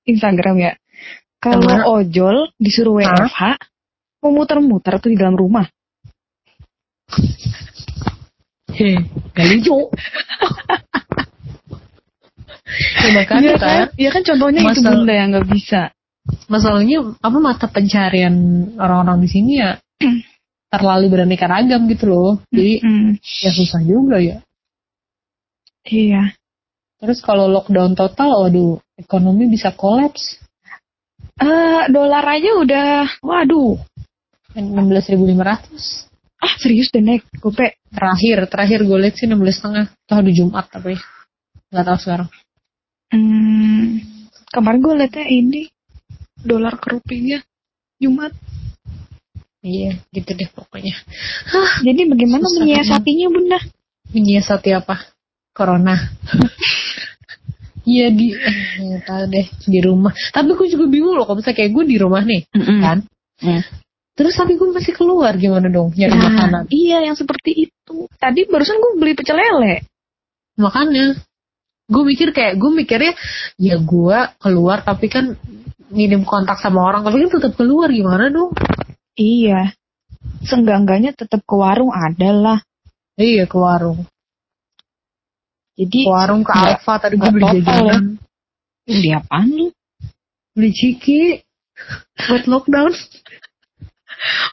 Instagram 0.03 0.55
ya. 0.57 0.73
Kalau 1.37 1.63
ojol 1.95 2.51
disuruh? 2.55 2.99
WFH, 2.99 3.41
mau 4.19 4.31
muter-muter 4.33 4.99
tuh 4.99 5.07
di 5.07 5.15
dalam 5.15 5.33
rumah. 5.33 5.63
Heh, 8.69 8.99
gak 9.33 9.45
lucu. 9.49 9.77
ya 12.99 13.09
makanya 13.11 13.41
Iya 13.41 13.55
kan, 13.57 13.85
Iya 13.97 14.09
kan 14.11 14.21
contohnya 14.23 14.59
itu 14.61 14.71
Masa- 14.79 14.91
bunda 14.93 15.13
yang 15.13 15.29
nggak 15.31 15.49
bisa. 15.49 15.81
masalahnya 16.45 16.97
apa 17.17 17.37
mata 17.41 17.65
pencarian 17.65 18.35
orang-orang 18.77 19.25
di 19.25 19.29
sini 19.29 19.51
ya 19.57 19.81
terlalu 20.73 21.05
beraneka 21.09 21.49
ragam 21.49 21.89
gitu 21.89 22.05
loh. 22.05 22.31
Jadi 22.53 22.73
Mm, 22.79 23.09
ya 23.17 23.49
susah 23.49 23.81
juga 23.81 24.21
ya. 24.21 24.37
Iya. 25.89 26.23
Terus 26.99 27.23
kalau 27.23 27.47
lockdown 27.47 27.95
total, 27.95 28.45
waduh, 28.45 28.77
ekonomi 28.99 29.47
bisa 29.47 29.71
kolaps. 29.73 30.39
Eh, 31.39 31.83
dolar 31.87 32.25
aja 32.27 32.51
udah, 32.59 32.91
waduh. 33.23 33.79
16.500. 34.51 36.09
Ah, 36.39 36.53
serius 36.59 36.91
deh, 36.91 37.03
Nek. 37.03 37.23
Gope. 37.39 37.79
Terakhir, 37.91 38.47
terakhir 38.51 38.83
gue 38.83 38.97
lihat 38.99 39.15
sih 39.15 39.27
16 39.27 39.59
setengah. 39.59 39.85
Itu 39.91 40.11
hari 40.15 40.31
Jumat 40.35 40.65
tapi. 40.71 40.95
Gak 41.71 41.85
tahu 41.87 41.97
sekarang. 41.99 42.29
Hmm, 43.11 44.03
kemarin 44.51 44.79
gue 44.83 44.93
liatnya 44.99 45.25
ini. 45.27 45.63
Dolar 46.39 46.79
ke 46.79 46.95
rupiah. 46.95 47.43
Jumat. 47.99 48.31
Iya, 49.59 49.99
gitu 50.15 50.31
deh 50.31 50.47
pokoknya. 50.55 50.95
Jadi 51.87 52.01
bagaimana 52.07 52.47
menyiasatinya, 52.47 53.27
Bunda? 53.27 53.59
Menyiasati 54.15 54.71
apa? 54.71 55.03
Corona. 55.59 55.95
Iya 57.83 58.07
di, 58.13 58.31
eh, 58.31 59.01
tahu 59.01 59.23
deh 59.27 59.47
di 59.65 59.79
rumah. 59.81 60.13
Tapi 60.29 60.53
gue 60.53 60.67
juga 60.69 60.85
bingung 60.85 61.17
loh, 61.17 61.25
kalau 61.25 61.41
misalnya 61.41 61.57
kayak 61.57 61.71
gue 61.73 61.83
di 61.89 61.97
rumah 61.97 62.21
nih, 62.21 62.41
kan? 62.79 62.97
Mm. 63.41 63.63
Terus 64.13 64.35
tapi 64.35 64.59
gue 64.59 64.67
masih 64.69 64.93
keluar 64.93 65.31
gimana 65.39 65.71
dong 65.71 65.95
nyari 65.95 66.11
Nah, 66.11 66.27
makanan? 66.27 66.63
iya 66.69 67.01
yang 67.07 67.15
seperti 67.15 67.71
itu. 67.71 68.05
Tadi 68.19 68.45
barusan 68.51 68.77
gue 68.77 68.91
beli 68.99 69.15
pecel 69.15 69.39
lele. 69.39 69.87
Makanya 70.59 71.15
gue 71.87 72.03
mikir 72.03 72.35
kayak 72.35 72.59
gue 72.59 72.71
mikirnya 72.75 73.15
ya 73.57 73.79
gue 73.79 74.17
keluar 74.37 74.83
tapi 74.83 75.07
kan 75.09 75.33
minim 75.89 76.21
kontak 76.27 76.59
sama 76.61 76.83
orang 76.85 77.01
tapi 77.01 77.25
kan 77.25 77.31
tetap 77.41 77.55
keluar 77.55 77.87
gimana 77.89 78.27
dong? 78.27 78.51
Iya. 79.15 79.71
Senggangganya 80.43 81.15
tetap 81.15 81.41
ke 81.47 81.55
warung 81.55 81.95
ada 81.95 82.29
lah. 82.35 82.59
Iya 83.15 83.47
ke 83.47 83.55
warung, 83.55 84.03
Jadi 85.79 85.99
warung 86.11 86.43
ke 86.43 86.51
Alfa 86.51 86.99
tadi 86.99 87.15
gue 87.15 87.31
beli 87.31 87.63
jajanan, 87.63 88.19
beli 88.83 89.09
apaan 89.15 89.47
lu? 89.47 89.67
beli 90.59 90.75
ciki 90.75 91.39
buat 92.27 92.43
lockdown. 92.51 92.91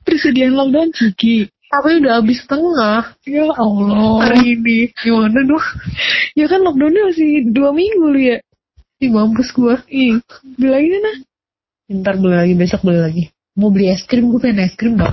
Persediaan 0.06 0.54
lockdown 0.54 0.94
ciki. 0.94 1.50
Tapi 1.66 1.98
udah 1.98 2.22
habis 2.22 2.46
setengah 2.46 3.18
Ya 3.26 3.50
Allah. 3.58 4.22
hari 4.22 4.54
ini. 4.54 4.94
Gimana 5.02 5.42
dong? 5.42 5.66
Ya 6.38 6.46
kan 6.46 6.62
lockdownnya 6.62 7.10
masih 7.10 7.50
dua 7.50 7.74
minggu 7.74 8.06
lu 8.06 8.20
ya. 8.22 8.38
Ih 9.02 9.10
mampus 9.10 9.50
gue. 9.50 9.74
Ih, 9.90 10.22
beli 10.54 10.68
lagi 10.70 10.88
sana. 10.94 11.12
Ntar 11.90 12.14
beli 12.22 12.36
lagi, 12.38 12.54
besok 12.54 12.80
beli 12.86 13.00
lagi. 13.02 13.24
Mau 13.58 13.74
beli 13.74 13.90
es 13.90 14.06
krim, 14.06 14.30
gue 14.30 14.38
pengen 14.38 14.62
es 14.62 14.78
krim 14.78 14.94
dong. 14.94 15.10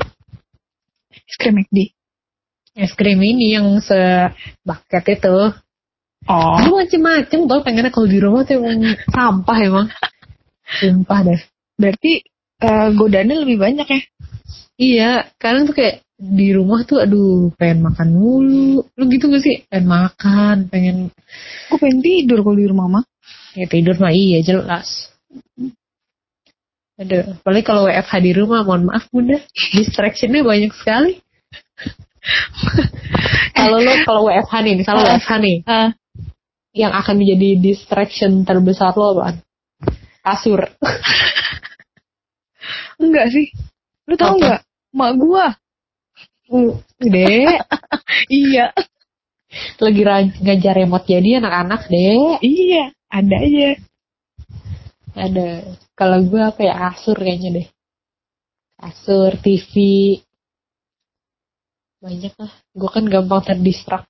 Es 1.10 1.36
krim 1.42 1.58
McD. 1.58 1.90
Es 2.78 2.94
krim 2.94 3.18
ini 3.18 3.58
yang 3.58 3.82
sebaket 3.82 5.18
itu. 5.18 5.38
Oh. 6.24 6.56
Gue 6.64 6.88
macem-macem 6.88 7.40
tau 7.52 7.60
pengennya 7.62 7.92
kalau 7.92 8.08
di 8.08 8.20
rumah 8.24 8.48
tuh 8.48 8.60
emang 8.64 8.96
sampah 9.12 9.58
emang. 9.60 9.88
Sumpah 10.80 11.20
deh. 11.28 11.42
Berarti 11.76 12.24
eh, 12.64 12.88
godaannya 12.96 13.44
lebih 13.44 13.58
banyak 13.60 13.88
ya? 13.88 14.02
Iya, 14.80 15.12
kadang 15.38 15.68
tuh 15.70 15.76
kayak 15.78 16.02
di 16.18 16.56
rumah 16.56 16.88
tuh 16.88 17.04
aduh 17.04 17.52
pengen 17.60 17.84
makan 17.84 18.10
mulu. 18.16 18.88
Lu 18.96 19.04
gitu 19.12 19.28
gak 19.28 19.44
sih? 19.44 19.68
Pengen 19.68 19.88
makan, 19.92 20.58
pengen 20.72 20.98
Gue 21.68 21.78
pengen 21.78 22.00
tidur 22.00 22.40
kalau 22.42 22.58
di 22.58 22.68
rumah 22.70 22.88
mah. 22.88 23.06
ya 23.54 23.70
tidur 23.70 23.94
mah 24.02 24.10
iya 24.10 24.42
jelas. 24.42 25.14
Aduh, 26.98 27.38
apalagi 27.42 27.66
kalau 27.66 27.90
WFH 27.90 28.14
di 28.22 28.32
rumah, 28.38 28.62
mohon 28.62 28.86
maaf 28.86 29.10
bunda, 29.10 29.42
distractionnya 29.74 30.46
banyak 30.46 30.70
sekali. 30.78 31.18
kalau 33.58 33.78
lo 33.82 33.94
kalau 34.06 34.22
WFH 34.30 34.54
nih, 34.62 34.74
misalnya 34.78 35.02
Ah. 35.02 35.10
WFH 35.18 35.32
nih, 35.42 35.58
Ah, 35.66 35.90
yang 36.74 36.92
akan 36.92 37.22
menjadi 37.22 37.62
distraction 37.62 38.44
terbesar 38.44 38.98
lo 38.98 39.14
apaan? 39.14 39.36
Kasur. 40.26 40.60
enggak 43.04 43.30
sih. 43.30 43.54
Lu 44.10 44.18
tau 44.18 44.36
Apa? 44.36 44.40
nggak? 44.42 44.62
Mak 44.94 45.12
gua. 45.22 45.48
Dek, 47.02 47.66
Iya. 48.30 48.74
lagi 49.82 50.02
ngajar 50.42 50.74
remote 50.78 51.06
jadi 51.06 51.42
anak-anak 51.42 51.90
dek. 51.90 52.42
Iya. 52.42 52.84
Ada 53.10 53.36
aja. 53.38 53.70
Ada. 55.14 55.78
Kalau 55.94 56.18
gue 56.26 56.42
apa 56.42 56.62
ya 56.66 56.74
kasur 56.74 57.18
kayaknya 57.18 57.62
deh. 57.62 57.68
Kasur, 58.82 59.38
TV. 59.38 59.74
Banyak 62.02 62.34
lah. 62.42 62.54
Gue 62.74 62.90
kan 62.90 63.06
gampang 63.06 63.46
terdistrak. 63.46 64.10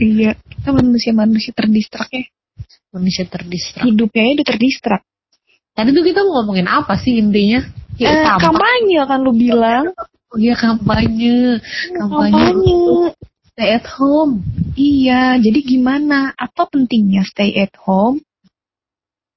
Iya. 0.00 0.40
Kita 0.58 0.70
manusia-manusia 0.74 1.52
terdistrak 1.54 2.08
ya. 2.10 2.24
Manusia 2.92 3.24
terdistrak. 3.24 3.86
Hidupnya 3.86 4.34
udah 4.36 4.46
terdistrak. 4.46 5.02
Tadi 5.78 5.94
tuh 5.94 6.02
kita 6.02 6.26
ngomongin 6.26 6.66
apa 6.66 6.98
sih 6.98 7.22
intinya? 7.22 7.62
Ya, 7.98 8.10
Eh, 8.10 8.24
kampanye 8.38 8.98
kan 9.06 9.22
lu 9.22 9.30
bilang. 9.34 9.94
Oh, 10.28 10.36
Iya 10.36 10.58
kampanye. 10.58 11.62
Kampanye. 11.94 12.52
Kampanye. 12.52 12.78
Stay 13.54 13.70
at 13.74 13.86
home. 13.98 14.42
Iya, 14.78 15.38
jadi 15.42 15.58
gimana? 15.66 16.30
Apa 16.38 16.70
pentingnya 16.70 17.26
stay 17.26 17.58
at 17.58 17.74
home? 17.78 18.22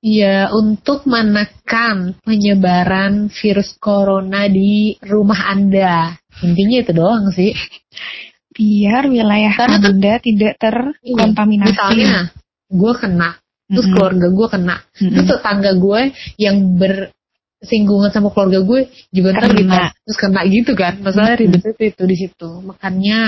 Iya, 0.01 0.49
untuk 0.49 1.05
menekan 1.05 2.17
penyebaran 2.25 3.29
virus 3.29 3.77
corona 3.77 4.49
di 4.49 4.97
rumah 5.05 5.53
Anda. 5.53 6.17
Intinya 6.41 6.77
itu 6.81 6.91
doang 6.93 7.29
sih. 7.29 7.53
Biar 8.51 9.07
wilayah 9.07 9.53
Karena 9.55 9.79
Anda 9.79 10.13
tidak 10.19 10.59
terkontaminasi. 10.59 11.71
Misalnya, 11.71 12.35
gue 12.67 12.93
kena, 12.99 13.29
terus 13.71 13.87
Mm-mm. 13.87 13.95
keluarga 13.95 14.27
gue 14.27 14.47
kena, 14.51 14.75
terus 14.91 15.27
tetangga 15.27 15.71
gue 15.79 16.01
yang 16.35 16.57
bersinggungan 16.75 18.11
sama 18.11 18.27
keluarga 18.35 18.59
gue 18.59 18.91
juga 19.15 19.29
ntar 19.39 19.55
Kena. 19.55 19.95
terus 20.03 20.17
kena 20.19 20.41
gitu 20.51 20.71
kan. 20.75 20.99
Masalah 20.99 21.39
Mm-mm. 21.39 21.41
ribetnya 21.47 21.71
itu, 21.79 21.83
itu 21.95 22.03
di 22.03 22.15
situ. 22.19 22.49
Makanya 22.59 23.19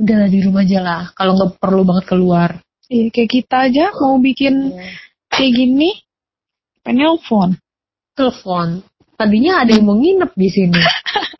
udahlah 0.00 0.28
di 0.32 0.38
rumah 0.40 0.64
aja 0.64 0.80
lah. 0.80 1.02
Kalau 1.12 1.32
nggak 1.36 1.52
perlu 1.60 1.82
banget 1.84 2.04
keluar. 2.08 2.50
Iya, 2.86 3.10
kayak 3.10 3.30
kita 3.30 3.56
aja 3.68 3.84
mau 4.00 4.16
bikin 4.22 4.54
kayak 5.28 5.52
gini, 5.52 5.90
penelpon. 6.80 7.58
Telepon. 8.16 8.80
Tadinya 9.16 9.64
ada 9.64 9.72
yang 9.76 9.84
mau 9.84 9.96
nginep 9.96 10.32
di 10.32 10.48
sini. 10.48 10.80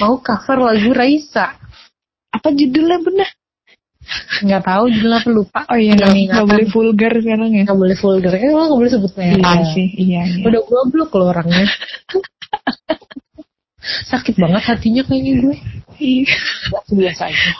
mau 0.00 0.18
cover 0.20 0.58
lagu 0.60 0.90
Raisa. 0.92 1.56
Apa 2.34 2.50
judulnya 2.50 2.98
bener? 3.04 3.28
Nggak 4.44 4.62
tahu 4.68 4.84
judulnya 4.92 5.18
apa 5.24 5.30
lupa. 5.32 5.60
Oh 5.70 5.78
iya, 5.80 5.96
Nggak 5.96 6.12
nggak 6.12 6.46
boleh 6.46 6.66
vulgar 6.68 7.12
sekarang 7.16 7.50
ya. 7.56 7.62
Nggak 7.64 7.78
boleh 7.80 7.96
vulgar. 7.96 8.32
Eh, 8.36 8.50
lo 8.52 8.62
nggak 8.68 8.80
boleh 8.80 8.92
sebut 8.92 9.12
merek. 9.16 9.40
Iya 9.40 9.64
sih, 9.72 9.88
iya. 9.96 10.22
iya. 10.28 10.44
Udah 10.44 10.60
goblok 10.66 11.10
lo 11.16 11.24
orangnya. 11.32 11.64
Sakit 14.10 14.36
banget 14.40 14.62
hatinya 14.64 15.02
kayaknya 15.04 15.32
gue. 15.44 15.56
Iya. 16.00 16.36
Biasa 16.88 17.22
aja. 17.28 17.50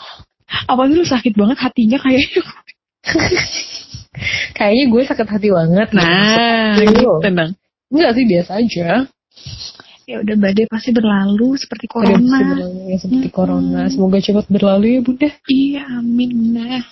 Apa 0.69 0.81
sih 0.89 0.95
lu 0.97 1.05
sakit 1.05 1.33
banget 1.37 1.57
hatinya 1.61 1.97
kayaknya? 2.01 2.41
Kayaknya 4.55 4.85
gue 4.87 5.01
sakit 5.03 5.27
hati 5.27 5.49
banget. 5.51 5.89
Nah, 5.91 6.79
gitu 6.79 7.03
dong. 7.03 7.19
Enggak 7.91 8.11
sih 8.15 8.23
biasa 8.23 8.51
aja. 8.63 8.87
Ya 10.05 10.21
udah 10.21 10.35
badai 10.37 10.69
pasti 10.69 10.93
berlalu 10.93 11.57
seperti 11.57 11.85
corona. 11.89 12.37
sebenarnya 12.37 12.83
ya, 12.93 12.97
seperti 13.01 13.27
Mm-mm. 13.29 13.37
corona. 13.37 13.81
Semoga 13.89 14.17
cepat 14.21 14.45
berlalu 14.47 14.85
ya 14.93 14.99
bunda. 15.01 15.29
Iya, 15.49 15.81
amin. 15.97 16.31
Nah, 16.53 16.83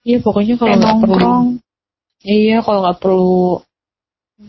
Iya 0.00 0.18
pokoknya 0.24 0.54
kalau 0.56 0.78
nggak 0.78 0.96
perlu. 0.96 1.12
nongkrong. 1.12 1.46
Iya 2.22 2.56
kalau 2.62 2.80
nggak 2.86 2.98
perlu 3.02 3.34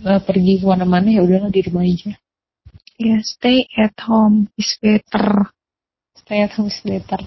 eh, 0.06 0.22
pergi 0.24 0.54
ke 0.62 0.66
mana-mana 0.66 1.08
ya 1.12 1.22
udahlah 1.26 1.50
di 1.50 1.62
rumah 1.66 1.84
aja. 1.84 2.14
Ya, 2.96 3.18
stay 3.26 3.66
at 3.76 3.98
home 4.06 4.48
is 4.56 4.78
better. 4.78 5.50
Stay 6.16 6.46
at 6.46 6.54
home 6.54 6.70
is 6.70 6.80
better. 6.86 7.20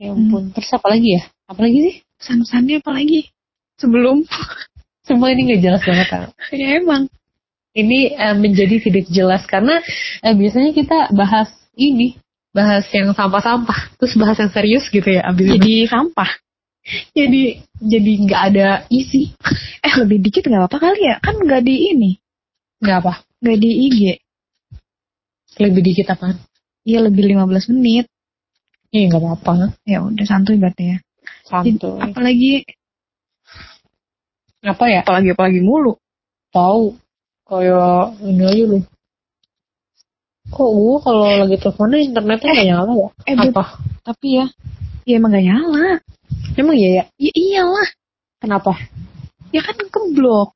Ya 0.00 0.10
Mm-mm. 0.10 0.32
ampun. 0.32 0.44
Terus 0.56 0.72
apa 0.72 0.88
lagi 0.90 1.20
ya? 1.20 1.22
Apa 1.46 1.60
lagi 1.62 1.78
sih? 1.78 1.94
Pesan-pesannya 2.16 2.76
apa 2.80 2.90
lagi? 2.96 3.20
Sebelum 3.76 4.24
Semua 5.06 5.30
ini 5.30 5.52
nggak 5.52 5.60
jelas 5.62 5.82
banget. 5.86 6.06
Tau. 6.10 6.26
ya 6.56 6.80
emang 6.80 7.06
ini 7.76 8.16
eh, 8.16 8.36
menjadi 8.36 8.80
tidak 8.80 9.04
jelas 9.12 9.44
karena 9.44 9.84
eh, 10.24 10.32
biasanya 10.32 10.72
kita 10.72 11.12
bahas 11.12 11.52
ini 11.76 12.16
bahas 12.56 12.88
yang 12.88 13.12
sampah-sampah 13.12 14.00
terus 14.00 14.16
bahas 14.16 14.40
yang 14.40 14.48
serius 14.48 14.88
gitu 14.88 15.04
ya 15.04 15.28
abis 15.28 15.44
itu. 15.44 15.54
jadi 15.60 15.74
sampah. 15.92 16.30
jadi 17.12 17.42
jadi 17.84 18.12
nggak 18.24 18.42
ada 18.52 18.68
isi 18.88 19.36
Eh 19.86 19.94
lebih 20.02 20.18
dikit 20.18 20.42
nggak 20.50 20.66
apa-apa 20.66 20.78
kali 20.82 21.00
ya? 21.06 21.16
Kan 21.22 21.38
nggak 21.38 21.62
di 21.62 21.94
ini, 21.94 22.10
nggak 22.82 22.96
apa 23.06 23.22
nggak 23.38 23.58
di 23.62 23.70
IG. 23.86 24.00
lebih 25.56 25.80
dikit 25.80 26.12
apaan 26.12 26.36
Iya 26.84 27.06
lebih 27.06 27.32
15 27.32 27.70
menit. 27.72 28.10
iya 28.90 29.06
nggak 29.08 29.22
apa-apa 29.22 29.78
Ya 29.86 30.02
udah 30.02 30.26
santuy 30.26 30.58
berarti 30.58 30.84
ya. 30.90 30.98
Jadi, 31.46 31.78
santuy 31.78 32.02
apalagi 32.02 32.52
apa 34.66 34.84
ya 34.90 34.98
apalagi 35.06 35.28
apalagi 35.30 35.60
mulu. 35.62 35.94
tahu 36.50 36.98
kayak 37.46 38.18
ini 38.26 38.42
aja 38.42 38.64
lu 38.66 38.78
kok 40.46 40.70
gua 40.70 40.96
kalau 41.02 41.26
lagi 41.42 41.56
teleponnya 41.58 41.98
internetnya 42.02 42.50
nggak 42.54 42.68
nyala 42.70 42.92
ya 42.94 43.08
eh, 43.26 43.34
apa 43.34 43.64
Tapi 44.06 44.26
ya, 44.38 44.46
ya 45.02 45.14
emang 45.18 45.34
gak 45.34 45.42
nyala. 45.42 45.98
emang 46.54 46.74
iya 46.78 46.90
ya 46.94 47.04
Ya 47.18 47.32
iyalah, 47.34 47.88
kenapa 48.38 48.78
ya 49.50 49.62
kan 49.66 49.74
keblok. 49.90 50.54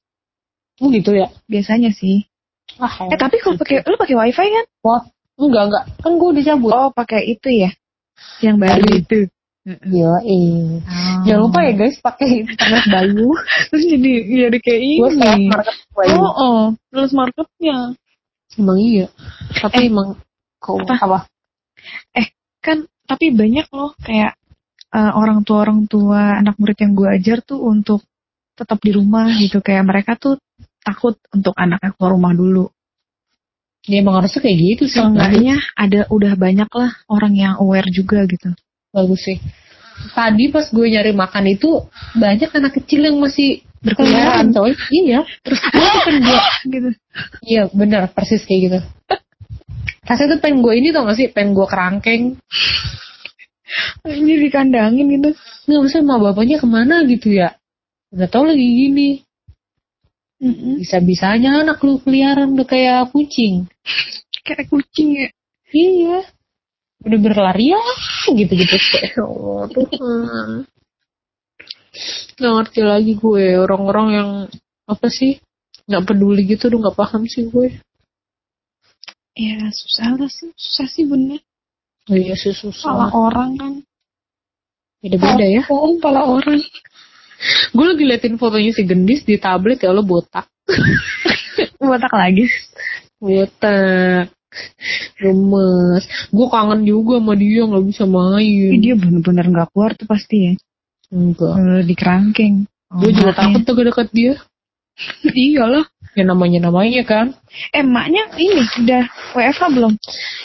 Oh 0.80 0.88
gitu 0.88 1.12
ya? 1.12 1.28
Biasanya 1.50 1.90
sih. 1.90 2.24
Ah, 2.78 3.10
Eh 3.10 3.18
tapi 3.18 3.42
kalau 3.42 3.58
pakai 3.58 3.82
lu 3.82 3.98
pakai 3.98 4.14
wifi 4.16 4.46
kan? 4.54 4.66
enggak 5.34 5.64
enggak, 5.66 5.84
kan 5.98 6.12
gue 6.14 6.28
udah 6.30 6.44
cabut. 6.46 6.70
Oh 6.70 6.88
pakai 6.94 7.26
itu 7.26 7.48
ya? 7.50 7.70
Yang 8.38 8.56
baru 8.62 8.84
Baru. 8.86 9.20
Itu. 9.66 9.76
Iya, 9.84 10.12
eh. 10.24 10.80
Oh. 10.80 11.20
Jangan 11.28 11.40
lupa 11.44 11.58
ya 11.68 11.72
guys, 11.76 11.96
pakai 12.00 12.28
internet 12.48 12.84
Bayu. 12.88 13.28
Terus 13.68 13.84
jadi 13.84 14.12
jadi 14.48 14.58
kayak 14.58 14.80
gue 14.80 15.10
ini. 15.12 15.20
self 15.20 15.40
market 15.52 15.76
Bayu. 15.92 16.16
Oh, 16.16 16.32
oh, 16.32 16.60
lulus 16.96 17.12
marketnya. 17.12 17.78
Emang 18.56 18.78
iya. 18.80 19.06
Tapi 19.60 19.76
Eh, 19.76 19.88
emang 19.92 20.08
kok 20.58 20.74
apa? 20.82 20.94
apa? 20.96 21.18
Kan 22.60 22.88
tapi 23.08 23.32
banyak 23.32 23.66
loh 23.72 23.96
kayak 24.04 24.36
eh, 24.92 25.12
orang 25.16 25.44
tua 25.46 25.64
orang 25.64 25.88
tua 25.88 26.40
anak 26.40 26.56
murid 26.60 26.78
yang 26.80 26.92
gue 26.92 27.08
ajar 27.08 27.38
tuh 27.40 27.60
untuk 27.62 28.04
tetap 28.58 28.76
di 28.84 28.92
rumah 28.92 29.32
gitu 29.40 29.64
kayak 29.64 29.88
mereka 29.88 30.20
tuh 30.20 30.36
takut 30.84 31.16
untuk 31.32 31.56
anaknya 31.56 31.96
keluar 31.96 32.12
rumah 32.16 32.32
dulu. 32.36 32.68
Ya 33.88 34.04
emang 34.04 34.20
harusnya 34.20 34.44
kayak 34.44 34.58
gitu 34.60 34.84
sih. 34.92 35.00
Seenggaknya 35.00 35.56
ada 35.72 36.04
udah 36.12 36.36
banyak 36.36 36.68
lah 36.68 36.90
orang 37.08 37.32
yang 37.32 37.54
aware 37.56 37.88
juga 37.88 38.28
gitu. 38.28 38.52
Bagus 38.90 39.20
sih. 39.22 39.38
Tadi 40.16 40.48
pas 40.48 40.66
gue 40.66 40.86
nyari 40.90 41.12
makan 41.12 41.44
itu 41.52 41.86
banyak 42.16 42.50
anak 42.50 42.72
kecil 42.80 43.04
yang 43.04 43.20
masih 43.20 43.60
Berkeliaran. 43.80 44.52
berkeliaran 44.52 44.56
coy. 44.56 44.72
Iya. 44.92 45.20
Terus 45.44 45.60
gue 45.60 45.86
pengen 46.04 46.22
gue 46.24 46.38
gitu. 46.68 46.88
Iya 47.44 47.62
benar 47.72 48.12
persis 48.12 48.44
kayak 48.44 48.60
gitu. 48.66 48.78
Rasanya 50.04 50.36
tuh 50.36 50.40
pengen 50.42 50.60
gue 50.64 50.74
ini 50.74 50.88
tau 50.90 51.04
gak 51.06 51.16
sih? 51.16 51.28
Pengen 51.32 51.56
gue 51.56 51.66
kerangkeng. 51.68 52.24
Ini 54.04 54.32
dikandangin 54.48 55.06
gitu. 55.14 55.30
Nggak 55.70 55.82
bisa 55.86 55.98
sama 56.02 56.18
bapaknya 56.18 56.58
ke 56.58 56.66
mana 56.66 57.06
gitu 57.06 57.30
ya. 57.30 57.54
Udah 58.10 58.26
tau 58.26 58.42
lagi 58.42 58.66
gini. 58.66 59.22
Bisa-bisanya 60.80 61.62
anak 61.62 61.84
lu 61.84 62.00
keliaran 62.00 62.56
udah 62.56 62.66
kayak 62.66 63.12
kucing. 63.12 63.68
Kayak 64.42 64.66
kucing 64.72 65.08
ya. 65.14 65.28
Iya. 65.70 66.18
Udah 67.00 67.18
berlari 67.20 67.70
ya 67.74 67.82
gitu-gitu. 68.28 68.76
Kayak, 68.76 69.24
oh, 69.24 69.64
Tuhan. 69.72 70.68
Gak 72.36 72.52
ngerti 72.56 72.80
lagi 72.84 73.12
gue. 73.16 73.46
Orang-orang 73.60 74.06
yang 74.12 74.30
apa 74.86 75.06
sih? 75.08 75.40
Gak 75.90 76.06
peduli 76.06 76.46
gitu 76.46 76.70
udah 76.70 76.90
gak 76.90 76.98
paham 76.98 77.24
sih 77.26 77.48
gue. 77.48 77.80
Ya 79.34 79.72
susah 79.72 80.20
lah 80.20 80.30
sih. 80.30 80.52
Susah 80.54 80.86
sih 80.86 81.08
bener. 81.08 81.40
Oh 82.10 82.16
iya 82.16 82.34
sih 82.34 82.52
susah. 82.52 83.12
orang 83.14 83.56
kan. 83.56 83.72
Beda-beda 85.00 85.46
ya. 85.48 85.62
Oh, 85.72 85.96
pala 85.96 86.28
orang. 86.28 86.60
Gue 87.72 87.84
lagi 87.88 88.04
liatin 88.04 88.36
fotonya 88.36 88.76
si 88.76 88.84
Gendis 88.84 89.24
di 89.24 89.40
tablet 89.40 89.80
ya 89.80 89.96
Allah 89.96 90.04
botak. 90.04 90.44
Botak 91.80 92.12
lagi. 92.12 92.44
Botak. 93.16 94.28
Gemes. 95.20 96.04
Gue 96.32 96.46
kangen 96.50 96.82
juga 96.82 97.22
sama 97.22 97.34
dia 97.38 97.62
gak 97.66 97.84
bisa 97.86 98.04
main. 98.08 98.78
dia 98.80 98.94
bener-bener 98.98 99.46
gak 99.52 99.68
keluar 99.70 99.92
tuh 99.94 100.08
pasti 100.08 100.36
ya. 100.50 100.54
Enggak. 101.10 101.52
Kalau 101.54 101.82
di 101.82 101.94
kerangkeng. 101.94 102.56
Gue 102.90 103.10
juga 103.14 103.32
takut 103.34 103.62
tuh 103.62 103.74
dekat 103.78 104.08
dia. 104.10 104.34
Iyalah. 105.46 105.86
Ya 106.18 106.26
namanya-namanya 106.26 107.02
kan. 107.06 107.26
Eh, 107.70 107.86
emaknya 107.86 108.26
ini 108.34 108.66
udah 108.82 109.04
WFH 109.38 109.62
belum? 109.70 109.94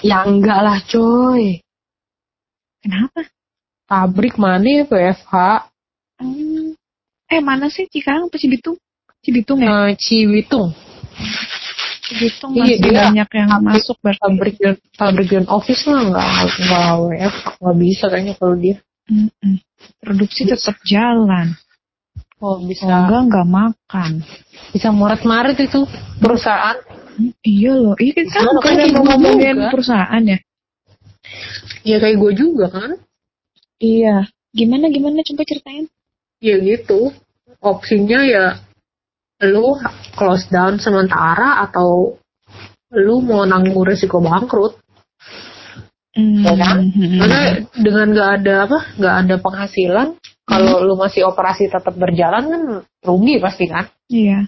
Ya 0.05 0.21
enggak 0.21 0.59
lah 0.61 0.77
coy. 0.85 1.65
Kenapa? 2.85 3.25
Pabrik 3.89 4.37
mana 4.37 4.65
ya 4.65 4.83
PFH? 4.85 5.33
Hmm. 6.21 6.77
Eh, 7.25 7.41
mana 7.41 7.73
sih 7.73 7.89
Cikarang 7.89 8.29
apa 8.29 8.37
Cibitung? 8.37 8.77
Cibitung 9.25 9.65
ya? 9.65 9.89
Eh, 9.89 9.97
Ciwitung. 9.97 10.69
Cibitung 10.69 11.64
iya, 12.11 12.29
masih 12.53 12.77
dia 12.81 12.93
banyak 13.09 13.29
yang 13.33 13.49
pabrik- 13.49 13.65
masuk. 13.81 13.97
Pabrik 14.01 14.55
pabrik 14.93 15.27
dan 15.33 15.45
office 15.49 15.83
lah 15.89 16.01
enggak 16.05 16.27
enggak 16.61 16.89
WFH 17.01 17.45
enggak 17.57 17.77
bisa 17.81 18.05
kayaknya 18.11 18.33
kalau 18.37 18.55
dia. 18.57 18.75
Mm-mm. 19.05 19.53
Produksi 20.01 20.41
tetap 20.45 20.77
jalan. 20.85 21.57
Oh 22.37 22.61
bisa 22.61 22.85
enggak, 22.85 23.21
enggak 23.25 23.47
makan. 23.47 24.11
bisa 24.69 24.91
moret-marit 24.91 25.55
itu 25.55 25.87
perusahaan. 26.19 26.75
Hmm, 27.15 27.31
iya 27.47 27.71
loh. 27.73 27.95
Iya 27.95 28.27
kan 28.27 28.43
bukan 28.51 28.59
kan 28.59 28.73
kayak 28.75 28.91
mau 28.91 29.03
ngomongin 29.07 29.55
juga. 29.55 29.71
perusahaan 29.71 30.23
ya? 30.25 30.37
Ya 31.87 31.97
kayak 32.03 32.17
gue 32.19 32.31
juga 32.35 32.65
kan. 32.69 32.91
Iya. 33.79 34.27
Gimana 34.51 34.91
gimana 34.91 35.23
coba 35.23 35.43
ceritain? 35.47 35.87
Ya 36.43 36.59
gitu. 36.59 37.15
Opsinya 37.63 38.19
ya 38.27 38.59
lu 39.43 39.75
close 40.15 40.47
down 40.47 40.79
sementara 40.79 41.59
atau 41.67 42.15
lu 42.95 43.19
mau 43.19 43.43
nanggung 43.43 43.83
resiko 43.83 44.23
bangkrut. 44.23 44.79
Hmm. 46.15 46.47
Ya 46.47 46.55
kan? 46.55 46.77
hmm. 46.95 47.19
Karena 47.19 47.39
dengan 47.75 48.07
nggak 48.15 48.29
ada 48.39 48.53
apa, 48.63 48.79
nggak 48.95 49.15
ada 49.25 49.35
penghasilan, 49.43 50.07
kalau 50.47 50.79
lu 50.85 50.95
masih 50.95 51.27
operasi 51.27 51.67
tetap 51.67 51.91
berjalan 51.99 52.43
kan 52.47 52.61
rugi 53.03 53.35
pasti 53.43 53.67
kan? 53.67 53.91
Iya. 54.07 54.47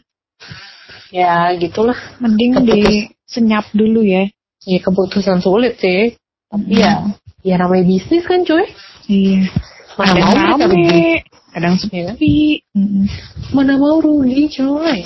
Ya 1.11 1.51
gitulah. 1.59 1.97
Mending 2.23 2.61
Keputus. 2.61 2.71
disenyap 2.71 3.65
dulu 3.75 4.05
ya. 4.05 4.31
Ya 4.63 4.79
keputusan 4.79 5.43
sulit 5.43 5.79
sih. 5.81 6.15
Tapi 6.47 6.79
ya, 6.79 7.11
ya 7.43 7.55
namanya 7.59 7.83
bisnis 7.83 8.23
kan 8.23 8.47
cuy. 8.47 8.63
Iya. 9.11 9.51
Mana 9.97 10.13
mau 10.23 10.55
rame, 10.61 11.25
kadang 11.57 11.73
Ya 11.89 12.13
kan? 12.13 12.15
sepi. 12.15 12.61
Mm-mm. 12.77 13.05
Mana 13.51 13.81
mau 13.81 13.97
rugi 13.97 14.45
coy? 14.53 15.01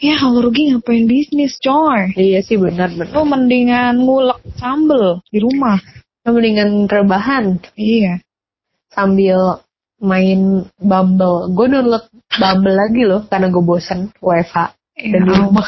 Ya 0.00 0.16
kalau 0.16 0.46
rugi 0.46 0.70
ngapain 0.70 1.04
bisnis 1.04 1.58
coy? 1.58 2.14
Iya 2.14 2.40
sih 2.40 2.56
benar-benar. 2.56 3.10
Lu 3.12 3.26
mendingan 3.26 3.98
ngulek 4.00 4.38
sambel 4.56 5.20
di 5.28 5.42
rumah. 5.42 5.82
Mendingan 6.22 6.86
rebahan 6.86 7.58
Iya. 7.74 8.22
sambil 8.90 9.58
main 10.00 10.64
Bumble. 10.80 11.50
Gue 11.52 11.66
download 11.68 12.06
Bumble 12.38 12.74
lagi 12.74 13.02
loh 13.04 13.26
karena 13.26 13.50
gue 13.50 13.60
bosen 13.62 14.14
WFH. 14.22 14.56
Ya 14.96 15.16
Dan 15.18 15.22
di 15.26 15.32
rumah. 15.34 15.66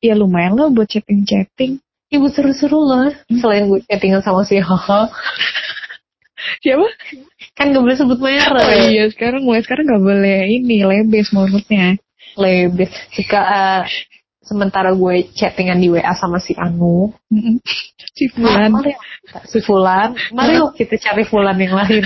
Ya 0.00 0.14
lumayan 0.14 0.54
lah 0.56 0.68
buat 0.68 0.88
chatting-chatting. 0.88 1.80
Ibu 2.12 2.26
seru-seru 2.30 2.76
loh. 2.78 3.10
Selain 3.28 3.66
gue 3.66 3.80
chattingan 3.88 4.20
sama 4.20 4.44
si 4.44 4.60
Haha. 4.60 5.08
Siapa? 6.60 6.86
Kan 7.54 7.72
gak 7.72 7.82
boleh 7.84 7.98
sebut 7.98 8.18
merek. 8.20 8.64
Oh 8.64 8.88
iya, 8.90 9.04
sekarang 9.10 9.42
mulai 9.44 9.62
sekarang 9.62 9.88
nggak 9.88 10.04
boleh 10.04 10.40
ini 10.48 10.84
lebes 10.84 11.30
mulutnya. 11.30 11.96
Lebih. 12.34 12.90
Jika 13.14 13.40
eh, 13.40 13.82
sementara 14.44 14.92
gue 14.92 15.32
chattingan 15.32 15.80
di 15.80 15.88
WA 15.88 16.12
sama 16.16 16.38
si 16.38 16.52
Anu. 16.54 17.10
Si 18.14 18.28
Fulan. 18.30 18.70
mari 18.70 18.92
si 19.48 19.58
Fulan. 19.64 20.12
Mari 20.34 20.60
kita 20.76 21.00
cari 21.00 21.24
Fulan 21.24 21.56
yang 21.56 21.74
lain 21.74 22.04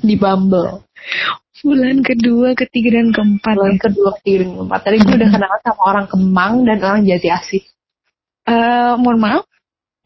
di 0.00 0.14
Bumble. 0.14 0.86
Fulan 1.56 2.04
kedua, 2.04 2.52
ketiga 2.52 3.00
dan 3.00 3.10
keempat. 3.10 3.56
Fulan 3.56 3.76
kedua, 3.80 4.12
ketiga, 4.20 4.44
dan 4.44 4.50
keempat. 4.60 4.80
Tadi 4.84 4.96
gue 5.02 5.14
udah 5.18 5.30
kenal 5.32 5.50
sama 5.64 5.82
orang 5.88 6.06
Kemang 6.06 6.52
dan 6.68 6.78
orang 6.84 7.00
Jati 7.02 7.28
Asih. 7.32 7.64
Eh, 8.46 8.94
mohon 9.00 9.18
maaf, 9.18 9.44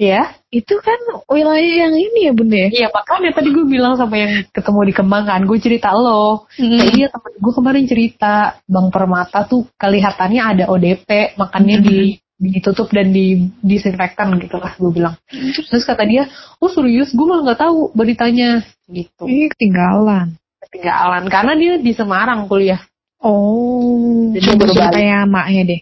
Ya, 0.00 0.32
itu 0.48 0.80
kan 0.80 0.96
wilayah 1.28 1.84
yang 1.84 1.92
ini 1.92 2.24
ya 2.24 2.32
bunda 2.32 2.56
ya? 2.56 2.68
iya 2.72 2.88
makanya 2.88 3.36
tadi 3.36 3.52
gue 3.52 3.68
bilang 3.68 4.00
sama 4.00 4.16
yang 4.16 4.48
ketemu 4.48 4.80
di 4.88 4.94
Kemang 4.96 5.28
kan, 5.28 5.44
gue 5.44 5.58
cerita 5.60 5.92
lo. 5.92 6.48
Mm. 6.56 6.80
Kayak 6.80 6.92
iya 6.96 7.06
temen 7.12 7.32
gue 7.36 7.52
kemarin 7.52 7.84
cerita, 7.84 8.34
Bang 8.64 8.88
Permata 8.88 9.44
tuh 9.44 9.68
kelihatannya 9.76 10.40
ada 10.40 10.64
ODP, 10.72 11.36
makanya 11.36 11.84
di 11.84 12.16
ditutup 12.40 12.88
dan 12.88 13.12
di 13.12 13.52
disinfektan 13.60 14.40
gitu 14.40 14.56
lah 14.56 14.72
gue 14.80 14.88
bilang. 14.88 15.20
Terus 15.68 15.84
kata 15.84 16.08
dia, 16.08 16.32
oh 16.56 16.72
serius 16.72 17.12
gue 17.12 17.26
malah 17.28 17.52
nggak 17.52 17.60
tahu 17.60 17.92
beritanya 17.92 18.64
gitu. 18.88 19.28
Ini 19.28 19.52
ketinggalan. 19.52 20.40
Ketinggalan 20.64 21.28
karena 21.28 21.52
dia 21.60 21.76
di 21.76 21.92
Semarang 21.92 22.48
kuliah. 22.48 22.80
Oh, 23.20 24.32
Jadi 24.32 24.48
coba 24.48 24.64
baru 24.64 24.72
ceritain 24.72 25.28
maknya 25.28 25.62
deh. 25.76 25.80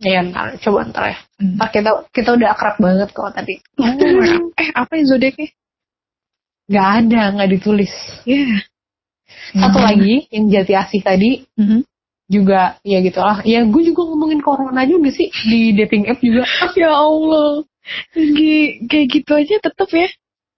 Ya 0.00 0.24
ntar, 0.24 0.56
coba 0.64 0.88
ntar 0.88 1.04
ya. 1.12 1.18
Hmm. 1.36 1.60
Ntar 1.60 1.68
kita 1.70 1.90
kita 2.08 2.28
udah 2.32 2.48
akrab 2.50 2.76
banget 2.80 3.08
kok 3.12 3.30
tadi. 3.36 3.54
Oh, 3.76 3.84
eh 4.60 4.68
apa 4.72 4.92
yang 4.96 5.06
zodiaknya? 5.06 5.48
Gak 6.70 6.88
ada, 7.04 7.22
nggak 7.34 7.50
ditulis. 7.50 7.92
Ya. 8.24 8.62
Satu 9.52 9.78
Hmm. 9.78 9.86
lagi 9.86 10.26
yang 10.30 10.46
jati 10.48 10.72
asih 10.74 11.00
tadi 11.02 11.44
Mhm. 11.58 11.82
juga 12.26 12.78
ya 12.80 13.02
gitu 13.02 13.20
lah. 13.20 13.42
Ya 13.42 13.66
gue 13.66 13.82
juga 13.84 14.06
ngomongin 14.06 14.40
corona 14.40 14.86
juga 14.86 15.10
sih 15.10 15.28
di 15.44 15.74
dating 15.74 16.06
app 16.08 16.22
juga. 16.22 16.46
Ya 16.78 16.94
Allah. 16.94 17.66
G- 18.14 18.86
kayak 18.86 19.06
gitu 19.10 19.32
aja 19.34 19.56
tetep 19.58 19.90
ya. 19.90 20.08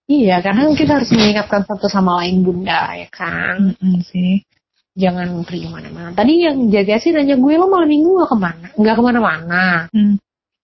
iya, 0.04 0.36
karena 0.44 0.68
kita 0.76 1.00
harus 1.00 1.08
mengingatkan 1.08 1.64
satu 1.64 1.88
sama 1.88 2.20
lain 2.20 2.44
bunda 2.44 2.92
ya 2.92 3.08
kan. 3.08 3.72
Mm 3.80 4.04
sih. 4.04 4.44
Jangan 4.92 5.40
pergi 5.48 5.64
ke 5.64 5.70
mana-mana. 5.72 6.12
Tadi 6.12 6.32
yang 6.44 6.68
jati 6.68 6.92
asih 6.92 7.16
nanya 7.16 7.40
gue 7.40 7.52
lo 7.56 7.72
malam 7.72 7.88
minggu 7.88 8.12
gak 8.20 8.28
ke 8.28 8.36
mana? 8.36 8.66
Gak 8.76 8.96
ke 8.96 9.02
mana-mana. 9.02 9.64
Hmm. 9.88 10.20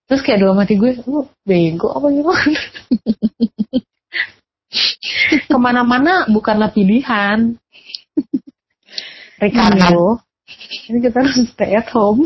Terus 0.09 0.25
kayak 0.25 0.41
dalam 0.41 0.57
hati 0.61 0.77
gue, 0.77 1.01
lu 1.05 1.29
bego 1.45 1.89
apa 1.93 2.07
gimana? 2.09 2.61
Ke 5.49 5.57
mana-mana 5.57 6.29
bukanlah 6.29 6.73
pilihan. 6.73 7.57
Ricardo, 9.41 10.21
Ini 10.89 10.99
kita 11.01 11.25
harus 11.25 11.37
stay 11.53 11.77
at 11.77 11.89
home. 11.93 12.25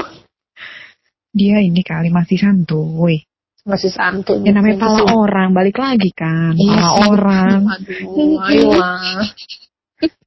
Dia 1.35 1.63
ini 1.63 1.83
kali 1.83 2.11
masih 2.11 2.39
santuy. 2.39 3.27
Masih 3.63 3.91
santuy. 3.95 4.43
Ya 4.43 4.55
namanya 4.55 4.79
pala 4.79 5.03
orang, 5.15 5.55
balik 5.55 5.79
lagi 5.79 6.11
kan. 6.15 6.55
Iya 6.55 6.79
Pala 6.79 6.91
sih. 6.91 7.03
orang. 7.11 7.61
Aduh, 7.67 8.43
ayolah. 8.43 9.23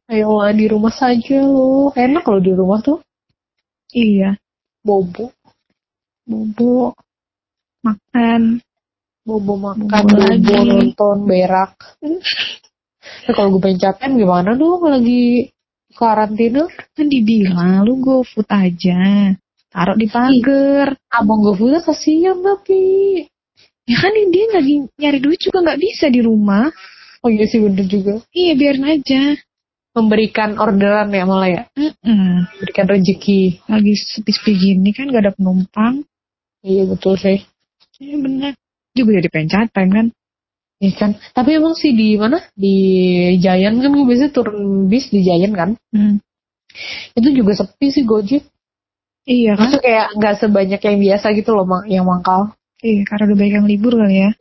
Ayolah 0.05 0.53
di 0.53 0.65
rumah 0.69 0.93
saja 0.93 1.41
loh. 1.41 1.89
Enak 1.97 2.21
kalau 2.21 2.37
di 2.37 2.53
rumah 2.53 2.79
tuh. 2.85 3.01
Iya. 3.89 4.37
Bobo. 4.85 5.33
Bobo. 6.25 6.93
Makan. 7.81 8.61
Bobo 9.25 9.57
makan, 9.57 9.89
Bobo 9.89 10.05
bobo 10.05 10.21
lagi. 10.21 10.53
nonton, 10.53 11.17
berak. 11.25 11.73
Nah, 13.05 13.37
kalau 13.37 13.53
gue 13.53 13.61
pengen 13.61 13.81
catean 13.85 14.17
gimana 14.17 14.57
dong 14.57 14.81
lagi 14.81 15.53
karantina? 15.93 16.65
Kan 16.97 17.05
dibilang 17.05 17.85
lu 17.85 18.01
go 18.01 18.25
food 18.25 18.49
aja. 18.49 19.29
Taruh 19.69 19.93
di 19.93 20.09
pagar. 20.09 20.97
Abang 21.13 21.45
gue 21.45 21.53
punya 21.53 21.85
kasihan 21.85 22.41
tapi. 22.41 23.21
Ya 23.85 23.97
kan 24.01 24.09
dia 24.09 24.45
lagi 24.49 24.89
nyari 24.97 25.21
duit 25.21 25.37
juga 25.37 25.61
nggak 25.61 25.81
bisa 25.85 26.09
di 26.09 26.25
rumah. 26.25 26.73
Oh 27.21 27.29
iya 27.29 27.45
sih 27.45 27.61
bener 27.61 27.85
juga. 27.85 28.25
Iya 28.33 28.53
biarin 28.57 28.85
aja. 28.89 29.21
Memberikan 29.95 30.59
orderan 30.59 31.07
ya 31.15 31.23
malah 31.23 31.49
ya. 31.49 31.61
Mm-mm. 31.79 32.51
Memberikan 32.51 32.85
rezeki. 32.91 33.63
Lagi 33.71 33.93
sepi-sepi 33.95 34.51
gini 34.59 34.91
kan 34.91 35.07
gak 35.07 35.23
ada 35.23 35.31
penumpang. 35.31 36.03
Iya 36.59 36.83
betul 36.91 37.15
sih. 37.15 37.39
Iya 38.03 38.19
bener. 38.19 38.51
Juga 38.91 39.23
jadi 39.23 39.29
pengen 39.31 39.71
time 39.71 39.91
kan. 39.95 40.07
Iya 40.83 40.93
kan. 40.99 41.11
Tapi 41.31 41.49
emang 41.55 41.79
sih 41.79 41.95
di 41.95 42.19
mana? 42.19 42.43
Di 42.51 42.75
Giant 43.39 43.79
kan 43.79 43.89
gue 43.95 44.03
biasanya 44.03 44.31
turun 44.35 44.91
bis 44.91 45.07
di 45.07 45.23
Giant 45.23 45.55
kan. 45.55 45.69
Hmm. 45.95 46.19
Itu 47.15 47.31
juga 47.31 47.55
sepi 47.55 47.87
sih 47.95 48.03
Gojek. 48.03 48.43
Iya 49.23 49.55
kan. 49.55 49.71
Maksudnya 49.71 49.81
kayak 49.81 50.07
nggak 50.19 50.35
sebanyak 50.43 50.81
yang 50.83 50.97
biasa 50.99 51.25
gitu 51.39 51.49
loh 51.55 51.65
yang 51.87 52.03
mangkal. 52.03 52.51
Iya 52.83 53.07
karena 53.07 53.31
udah 53.31 53.37
banyak 53.39 53.55
yang 53.63 53.67
libur 53.71 53.93
kali 53.95 54.15
ya. 54.27 54.31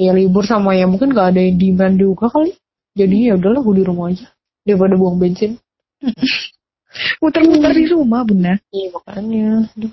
Ya 0.00 0.12
libur 0.16 0.48
sama 0.48 0.72
ya 0.72 0.88
mungkin 0.88 1.12
gak 1.12 1.36
ada 1.36 1.40
yang 1.44 1.60
demand 1.60 2.00
juga 2.00 2.32
kali. 2.32 2.56
Jadi 2.96 3.28
ya 3.28 3.36
udahlah 3.36 3.60
gue 3.60 3.74
di 3.76 3.84
rumah 3.84 4.08
aja. 4.08 4.32
Daripada 4.66 4.94
buang 4.96 5.16
bensin. 5.16 5.56
Muter-muter 7.22 7.72
di 7.76 7.86
rumah 7.90 8.26
bunda. 8.26 8.58
Iya 8.74 8.88
makanya. 8.92 9.70
Aduh. 9.78 9.92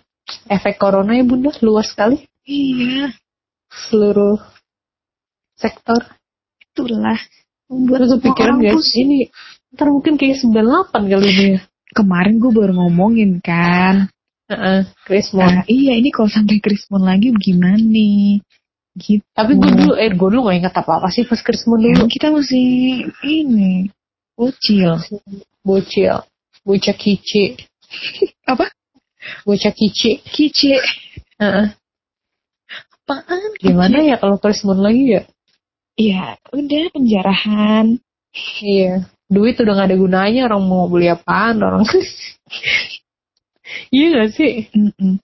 Efek 0.52 0.76
corona 0.76 1.16
ya 1.16 1.24
bunda 1.24 1.54
luas 1.64 1.94
sekali. 1.94 2.26
Iya. 2.44 3.14
Seluruh 3.70 4.40
sektor. 5.56 6.02
Itulah. 6.62 7.20
Membuat 7.68 8.08
kepikiran 8.08 8.64
orang 8.64 8.80
guys, 8.80 8.96
ini 8.96 9.28
ntar 9.76 9.92
mungkin 9.92 10.16
kayak 10.16 10.40
98 10.40 11.12
kali 11.12 11.28
ini 11.28 11.46
ya. 11.52 11.60
Kemarin 11.92 12.40
gue 12.40 12.52
baru 12.56 12.74
ngomongin 12.80 13.44
kan. 13.44 14.08
Heeh, 14.48 14.88
Krismon. 15.04 15.44
Nah, 15.44 15.64
iya 15.68 16.00
ini 16.00 16.08
kalau 16.08 16.32
sampai 16.32 16.64
Krismon 16.64 17.04
lagi 17.04 17.36
gimana 17.36 17.76
nih? 17.76 18.40
Gitu. 18.96 19.20
Tapi 19.36 19.60
gue 19.60 19.72
dulu, 19.76 19.94
eh 20.00 20.08
gue 20.16 20.28
dulu 20.32 20.48
gak 20.48 20.58
ingat 20.64 20.76
apa-apa 20.80 21.12
sih 21.12 21.28
pas 21.28 21.44
Krismon 21.44 21.84
Ya, 21.84 22.00
dulu. 22.00 22.08
kita 22.08 22.32
masih 22.32 22.66
ini 23.28 23.92
bocil. 24.38 25.02
Bocil. 25.66 26.16
Bocah 26.62 26.96
kici. 26.96 27.58
Apa? 28.52 28.70
Bocah 29.44 29.74
kici. 29.74 30.22
Kice. 30.22 30.78
Heeh. 31.42 31.68
Apaan? 32.94 33.56
Gimana 33.58 34.04
ya 34.06 34.22
kalau 34.22 34.38
Krismon 34.38 34.84
lagi 34.84 35.18
ya? 35.18 35.24
Iya, 35.98 36.38
udah 36.54 36.84
penjarahan. 36.94 37.98
Iya. 38.62 39.10
Duit 39.28 39.58
udah 39.60 39.74
gak 39.76 39.90
ada 39.92 39.98
gunanya, 39.98 40.48
orang 40.48 40.64
mau 40.64 40.88
beli 40.88 41.10
apaan, 41.10 41.60
orang. 41.60 41.84
iya 43.96 44.06
gak 44.14 44.32
sih? 44.38 44.70
Mm-mm. 44.72 45.20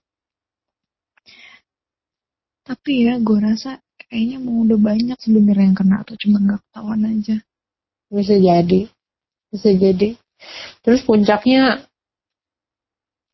Tapi 2.64 2.92
ya, 3.06 3.20
gue 3.20 3.38
rasa 3.38 3.80
kayaknya 4.08 4.38
mau 4.40 4.64
udah 4.64 4.80
banyak 4.80 5.18
sebenarnya 5.20 5.64
yang 5.72 5.76
kena 5.76 5.98
tuh, 6.04 6.16
cuma 6.20 6.40
nggak 6.40 6.60
ketahuan 6.68 7.02
aja. 7.04 7.36
Bisa 8.08 8.34
jadi. 8.40 8.80
Bisa 9.54 9.70
jadi. 9.70 10.18
Terus 10.82 11.06
puncaknya 11.06 11.86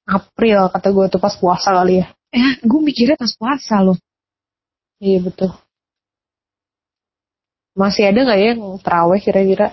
April 0.04 0.68
kata 0.68 0.92
gue 0.92 1.06
tuh 1.08 1.20
pas 1.22 1.32
puasa 1.32 1.72
kali 1.72 2.04
ya. 2.04 2.06
Eh, 2.30 2.60
gue 2.60 2.80
mikirnya 2.84 3.16
pas 3.16 3.32
puasa 3.32 3.80
loh. 3.80 3.96
Iya 5.00 5.24
betul. 5.24 5.50
Masih 7.72 8.10
ada 8.10 8.20
nggak 8.26 8.38
ya 8.38 8.46
yang 8.52 8.60
terawih 8.82 9.20
kira-kira? 9.22 9.72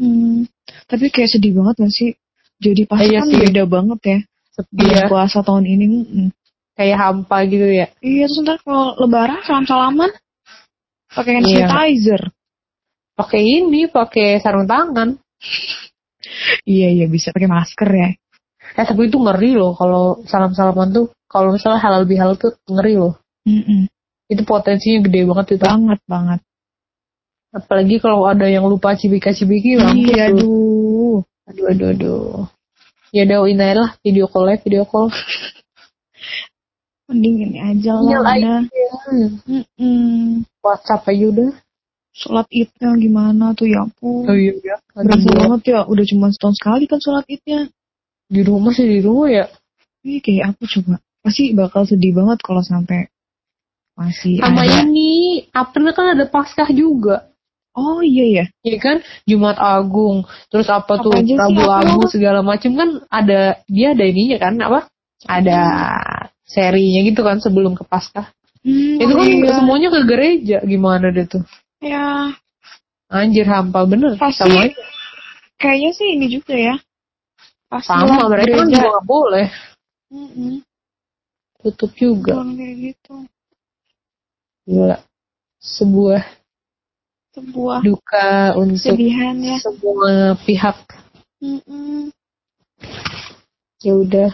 Hmm, 0.00 0.48
tapi 0.88 1.12
kayak 1.12 1.30
sedih 1.30 1.52
banget 1.54 1.86
gak 1.86 1.92
sih? 1.92 2.10
Jadi 2.58 2.88
pas 2.88 2.98
Iya 2.98 3.20
kan 3.22 3.28
sih. 3.28 3.36
beda 3.38 3.62
banget 3.68 4.00
ya. 4.02 4.18
Sepi 4.56 4.74
Bulan 4.74 4.96
ya. 4.96 5.06
puasa 5.06 5.38
tahun 5.44 5.64
ini. 5.68 5.84
mm. 5.86 6.30
Kayak 6.74 6.98
hampa 6.98 7.36
gitu 7.44 7.68
ya. 7.68 7.86
Iya, 8.00 8.24
terus 8.26 8.40
ntar 8.40 8.56
kalau 8.64 8.96
lebaran 8.96 9.44
salam-salaman 9.44 10.10
pakai 11.12 11.32
hand 11.36 11.46
Iya. 11.46 11.68
sanitizer. 11.68 12.22
Pakai 13.12 13.42
ini, 13.44 13.84
pakai 13.92 14.40
sarung 14.40 14.64
tangan. 14.64 15.20
Iya, 16.68 16.88
iya 16.92 17.06
bisa 17.08 17.32
pakai 17.32 17.48
masker 17.48 17.90
ya. 17.90 18.08
Eh 18.76 18.84
tapi 18.86 19.08
itu 19.10 19.18
ngeri 19.18 19.56
loh 19.56 19.72
kalau 19.74 20.20
salam-salaman 20.28 20.92
tuh. 20.92 21.06
Kalau 21.30 21.54
misalnya 21.54 21.78
halal 21.78 22.04
bihalal 22.10 22.34
tuh 22.34 22.58
ngeri 22.66 22.98
loh. 22.98 23.14
Mm-mm. 23.46 23.86
Itu 24.26 24.42
potensinya 24.42 25.06
gede 25.06 25.26
banget 25.26 25.46
itu. 25.58 25.64
Banget 25.64 26.00
banget. 26.06 26.40
Apalagi 27.50 27.98
kalau 27.98 28.30
ada 28.30 28.46
yang 28.46 28.66
lupa 28.70 28.94
cibika-cibiki, 28.94 29.74
mampus 29.74 30.06
Iya, 30.06 30.30
aduh. 30.30 31.18
Aduh, 31.50 31.66
aduh, 31.66 31.88
aduh. 31.90 32.46
Ya 33.10 33.26
udah, 33.26 33.42
ini 33.50 33.58
aja 33.58 33.74
lah 33.82 33.90
video 34.06 34.30
call 34.30 34.54
ya, 34.54 34.56
video 34.62 34.86
call. 34.86 35.10
Mending 37.10 37.36
ini 37.42 37.58
aja 37.58 37.98
lah. 37.98 38.22
aja. 38.22 38.54
udah. 38.70 39.30
Mm-mm. 39.50 40.46
WhatsApp 40.62 41.10
aja 41.10 41.26
udah. 41.26 41.50
Sholat 42.10 42.46
idnya 42.50 42.90
gimana 42.98 43.54
tuh 43.54 43.70
ya 43.70 43.86
ampun. 43.86 44.26
Oh 44.26 44.34
iya, 44.34 44.54
ya. 44.60 44.76
Berasa 44.92 45.26
Aduh, 45.30 45.36
banget 45.38 45.60
ya, 45.70 45.80
udah 45.86 46.04
cuma 46.10 46.26
setahun 46.34 46.56
sekali 46.58 46.84
kan 46.90 46.98
sholat 46.98 47.26
idnya. 47.30 47.70
Di 48.26 48.40
rumah 48.42 48.74
sih, 48.74 48.86
di 48.86 49.00
rumah 49.02 49.30
ya. 49.30 49.44
Ini 50.02 50.18
kayak 50.18 50.44
apa 50.56 50.62
coba? 50.66 50.94
Pasti 51.20 51.52
bakal 51.54 51.82
sedih 51.86 52.12
banget 52.16 52.38
kalau 52.42 52.64
sampai 52.64 53.06
masih 53.94 54.40
Sama 54.40 54.64
ada. 54.64 54.86
ini, 54.86 55.44
April 55.52 55.92
kan 55.92 56.16
ada 56.16 56.24
Paskah 56.26 56.72
juga. 56.72 57.30
Oh 57.76 58.02
iya 58.02 58.42
ya. 58.42 58.44
Iya 58.66 58.78
kan, 58.82 58.96
Jumat 59.28 59.54
Agung, 59.60 60.26
terus 60.50 60.66
apa, 60.66 60.98
Apa 60.98 61.04
tuh, 61.06 61.14
Rabu? 61.14 61.62
Abu 61.62 62.00
segala 62.10 62.42
macem 62.42 62.74
kan 62.74 62.98
ada, 63.06 63.62
dia 63.70 63.94
ada 63.94 64.02
ininya 64.02 64.38
kan, 64.42 64.58
apa? 64.58 64.90
Ada 65.28 65.60
serinya 66.42 67.06
gitu 67.06 67.22
kan 67.22 67.38
sebelum 67.38 67.78
ke 67.78 67.86
Paskah. 67.86 68.32
Hmm, 68.66 68.98
Itu 68.98 69.14
kan 69.14 69.24
iya. 69.24 69.54
semuanya 69.56 69.88
ke 69.94 70.00
gereja, 70.04 70.58
gimana 70.66 71.14
deh 71.14 71.24
tuh? 71.30 71.44
Ya, 71.80 72.36
Anjir 73.08 73.48
hampa 73.48 73.88
bener. 73.88 74.20
Pasti 74.20 74.44
sama 74.44 74.68
kayaknya 75.56 75.90
sih 75.96 76.08
ini 76.12 76.28
juga 76.28 76.52
ya. 76.54 76.76
Pasti 77.72 77.88
sama 77.88 78.28
mereka 78.28 78.60
kan 78.60 78.68
juga 78.68 78.88
gak 79.00 79.06
boleh 79.08 79.48
Mm-mm. 80.12 80.60
tutup 81.64 81.90
juga. 81.96 82.36
Kayak 82.36 82.76
gitu. 82.92 83.14
Gila. 84.68 84.96
Sebuah 85.60 86.22
Sebuah 87.32 87.80
duka 87.80 88.54
untuk 88.60 88.76
kesedihan 88.76 89.34
ya. 89.40 89.56
semua 89.64 90.36
pihak. 90.44 90.78
Mm-mm. 91.40 92.12
Ya 93.80 93.92
udah. 93.96 94.30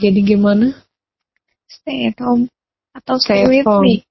Jadi 0.00 0.20
gimana? 0.24 0.72
Stay 1.68 2.08
at 2.08 2.16
home 2.22 2.48
atau 2.96 3.20
stay, 3.20 3.44
Stay 3.44 3.60
with 3.60 3.68
home. 3.68 3.84
me. 3.84 4.07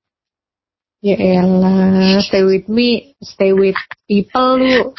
Ya 1.07 1.15
elah, 1.39 2.19
stay 2.19 2.43
with 2.43 2.67
me, 2.67 3.15
stay 3.23 3.55
with 3.55 3.79
people 4.11 4.59
lu. 4.59 4.91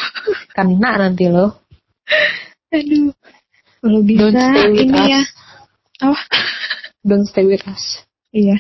Kena 0.57 0.97
nanti 0.97 1.29
lo. 1.29 1.61
Aduh. 2.73 3.12
Kalau 3.85 4.01
bisa 4.01 4.33
Don't 4.33 4.40
stay 4.40 4.68
with 4.73 4.88
ini 4.88 4.97
us. 4.97 5.09
ya. 5.12 5.23
Apa? 6.01 6.21
Don't 7.05 7.27
stay 7.29 7.44
with 7.44 7.64
us. 7.68 7.85
Iya. 8.33 8.57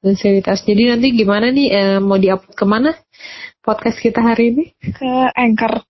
Don't 0.00 0.16
stay 0.16 0.32
with 0.40 0.48
us. 0.48 0.64
Jadi 0.64 0.82
nanti 0.88 1.12
gimana 1.12 1.52
nih, 1.52 1.68
eh, 1.68 1.98
mau 2.00 2.16
di-upload 2.16 2.56
ke 2.56 2.64
mana? 2.64 2.96
Podcast 3.60 4.00
kita 4.00 4.24
hari 4.24 4.56
ini? 4.56 4.64
Ke 4.80 5.28
anchor. 5.36 5.84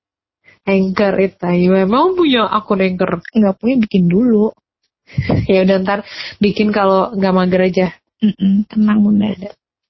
Anchor 0.67 1.15
itu. 1.23 1.47
Ya, 1.47 1.69
Memang 1.87 2.19
punya 2.19 2.43
akun 2.51 2.83
Anchor. 2.83 3.23
Nggak 3.23 3.55
punya 3.63 3.77
bikin 3.79 4.11
dulu. 4.11 4.51
Ya 5.47 5.63
udah 5.63 5.79
ntar 5.87 6.01
bikin 6.43 6.75
kalau 6.75 7.15
nggak 7.15 7.31
mager 7.31 7.63
aja. 7.63 7.87
Mm-mm. 8.19 8.67
Tenang 8.67 9.07
bunda. 9.07 9.31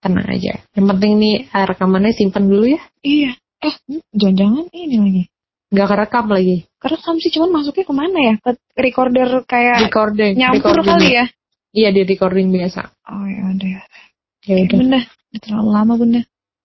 Tenang 0.07 0.29
aja. 0.29 0.53
Yang 0.73 0.87
penting 0.95 1.13
nih 1.19 1.35
eh, 1.47 1.65
rekamannya 1.67 2.13
simpan 2.13 2.45
dulu 2.47 2.65
ya. 2.69 2.81
Iya. 3.01 3.31
Eh, 3.59 3.75
jangan-jangan 4.13 4.67
ini 4.71 4.97
lagi. 4.97 5.23
Nggak 5.67 5.89
kerekam 5.89 6.27
lagi. 6.29 6.57
Kerekam 6.79 7.15
sih 7.19 7.31
cuman 7.31 7.51
masuknya 7.53 7.83
ke 7.83 7.95
mana 7.95 8.19
ya? 8.23 8.35
Ke 8.39 8.51
recorder 8.77 9.29
kayak 9.45 9.77
Recording. 9.83 10.33
nyampur 10.37 10.71
recording. 10.73 10.87
kali 10.87 11.09
ya? 11.13 11.25
Iya 11.73 11.89
di 11.91 12.03
recording 12.05 12.49
biasa. 12.49 12.81
Oh 13.05 13.27
ya 13.27 13.43
udah. 13.51 13.77
Ya 14.47 14.55
udah. 14.63 14.77
bunda. 14.79 15.01
Terlalu 15.37 15.71
lama 15.71 15.93
bunda. 15.97 16.23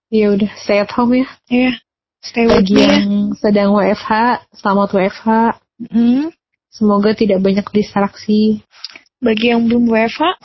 Ya 0.08 0.28
udah. 0.30 0.52
Stay 0.56 0.78
at 0.78 0.92
home 0.92 1.18
ya. 1.18 1.28
Iya. 1.48 1.72
Stay 2.22 2.46
with 2.46 2.62
Bagi 2.62 2.76
me 2.76 2.82
ya. 2.82 2.90
yang 2.94 3.10
sedang 3.34 3.74
WFH, 3.74 4.12
selamat 4.54 4.88
WFH. 4.94 5.30
Mm. 5.90 6.30
Semoga 6.70 7.12
tidak 7.12 7.42
banyak 7.42 7.66
distraksi. 7.74 8.62
Bagi 9.18 9.50
yang 9.50 9.66
belum 9.66 9.90
WFH, 9.90 10.38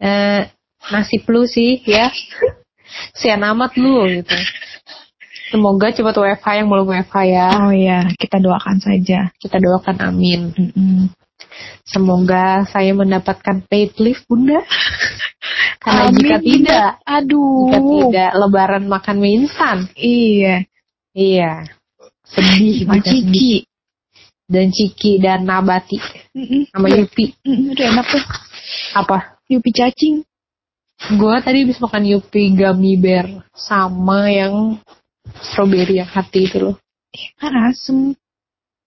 Eh, 0.00 0.48
nasib 0.88 1.28
lu 1.28 1.44
sih 1.44 1.84
ya. 1.84 2.08
Sian 3.18 3.44
amat 3.44 3.76
lu 3.76 4.08
gitu. 4.08 4.36
Semoga 5.50 5.90
cepat 5.90 6.14
WFH 6.14 6.46
yang 6.62 6.68
belum 6.70 6.86
WFH 6.94 7.16
ya. 7.26 7.48
oh 7.58 7.74
ya, 7.74 8.06
kita 8.14 8.38
doakan 8.38 8.78
saja. 8.78 9.34
Kita 9.34 9.58
doakan 9.58 9.96
amin. 9.98 10.40
Mm-mm. 10.54 11.10
Semoga 11.82 12.62
saya 12.70 12.94
mendapatkan 12.94 13.66
paid 13.66 13.98
leave 13.98 14.22
bunda. 14.30 14.62
Karena 15.82 16.12
Amin, 16.12 16.16
jika 16.20 16.36
Bunda. 16.38 16.46
tidak, 16.46 16.88
Aduh. 17.08 17.72
jika 17.72 17.78
tidak 17.80 18.30
lebaran 18.36 18.84
makan 18.86 19.16
mie 19.18 19.32
instan. 19.42 19.78
Iya. 19.96 20.68
Iya. 21.16 21.52
Sedih 22.22 22.84
Sama 22.86 23.00
sedih. 23.00 23.10
Ciki. 23.10 23.52
Dan 24.50 24.66
Ciki 24.70 25.12
dan 25.18 25.46
Nabati 25.48 25.98
Mm-mm. 26.36 26.68
sama 26.70 26.86
Iya. 26.92 27.02
Yupi. 27.02 27.24
Mm-mm, 27.42 27.72
Udah 27.74 27.86
enak 27.90 28.06
tuh. 28.06 28.24
Apa? 28.94 29.18
Yupi 29.50 29.70
cacing. 29.74 30.22
Gua 31.16 31.40
tadi 31.40 31.64
habis 31.64 31.80
makan 31.80 32.04
Yupi 32.04 32.52
gummy 32.52 33.00
bear 33.00 33.40
sama 33.56 34.28
yang 34.28 34.76
strawberry 35.40 35.98
yang 35.98 36.10
hati 36.10 36.44
itu 36.44 36.60
loh. 36.60 36.76
Kan 37.40 37.52
asem. 37.66 38.12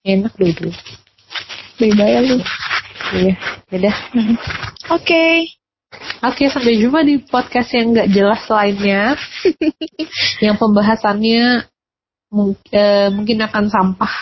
Enak 0.05 0.35
deh 0.37 0.51
itu. 0.51 0.69
Bye-bye 1.79 2.19
lu. 2.27 2.37
Iya, 3.13 3.35
beda. 3.71 3.91
Oke. 4.93 5.49
Oke, 6.23 6.43
sampai 6.49 6.79
jumpa 6.79 7.01
di 7.01 7.21
podcast 7.21 7.69
yang 7.75 7.93
nggak 7.93 8.09
jelas 8.11 8.41
lainnya. 8.47 9.13
yang 10.45 10.55
pembahasannya 10.57 11.65
mung- 12.29 12.59
eh, 12.69 13.09
mungkin 13.09 13.41
akan 13.43 13.65
sampah, 13.69 14.13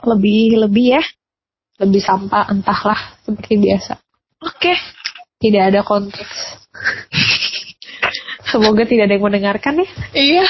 Lebih-lebih 0.00 0.96
ya. 0.96 1.04
lebih 1.80 2.00
sampah 2.04 2.48
entahlah 2.52 3.16
seperti 3.24 3.56
biasa. 3.56 3.96
Oke. 4.44 4.76
Tidak 5.40 5.62
ada 5.72 5.80
konteks. 5.80 6.60
Semoga 8.52 8.84
tidak 8.84 9.08
ada 9.08 9.14
yang 9.16 9.24
mendengarkan 9.24 9.80
ya. 9.80 9.88
Iya. 10.12 10.44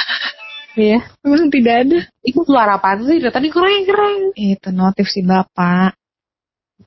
Iya. 0.75 0.99
Memang 1.23 1.47
tidak 1.53 1.75
ada. 1.87 1.99
Itu 2.27 2.43
suara 2.43 2.75
apaan 2.81 3.07
sih? 3.07 3.23
Dari 3.23 3.31
Tadi 3.31 3.49
keren 3.55 3.87
keren. 3.87 4.35
Itu 4.35 4.75
notif 4.75 5.07
si 5.07 5.23
bapak. 5.23 5.95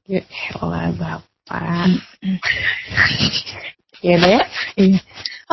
Ya 0.03 0.19
elah 0.51 0.91
bapak. 0.91 1.95
ya 4.03 4.13
udah 4.19 4.31
ya. 4.35 4.43
Iya. 4.75 4.99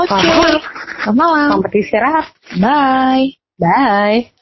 Oke. 0.00 0.10
Malam. 0.10 0.60
Selamat 1.06 1.16
malam. 1.16 1.48
Selamat 1.54 1.72
istirahat. 1.78 2.26
Bye. 2.58 3.26
Bye. 3.60 4.32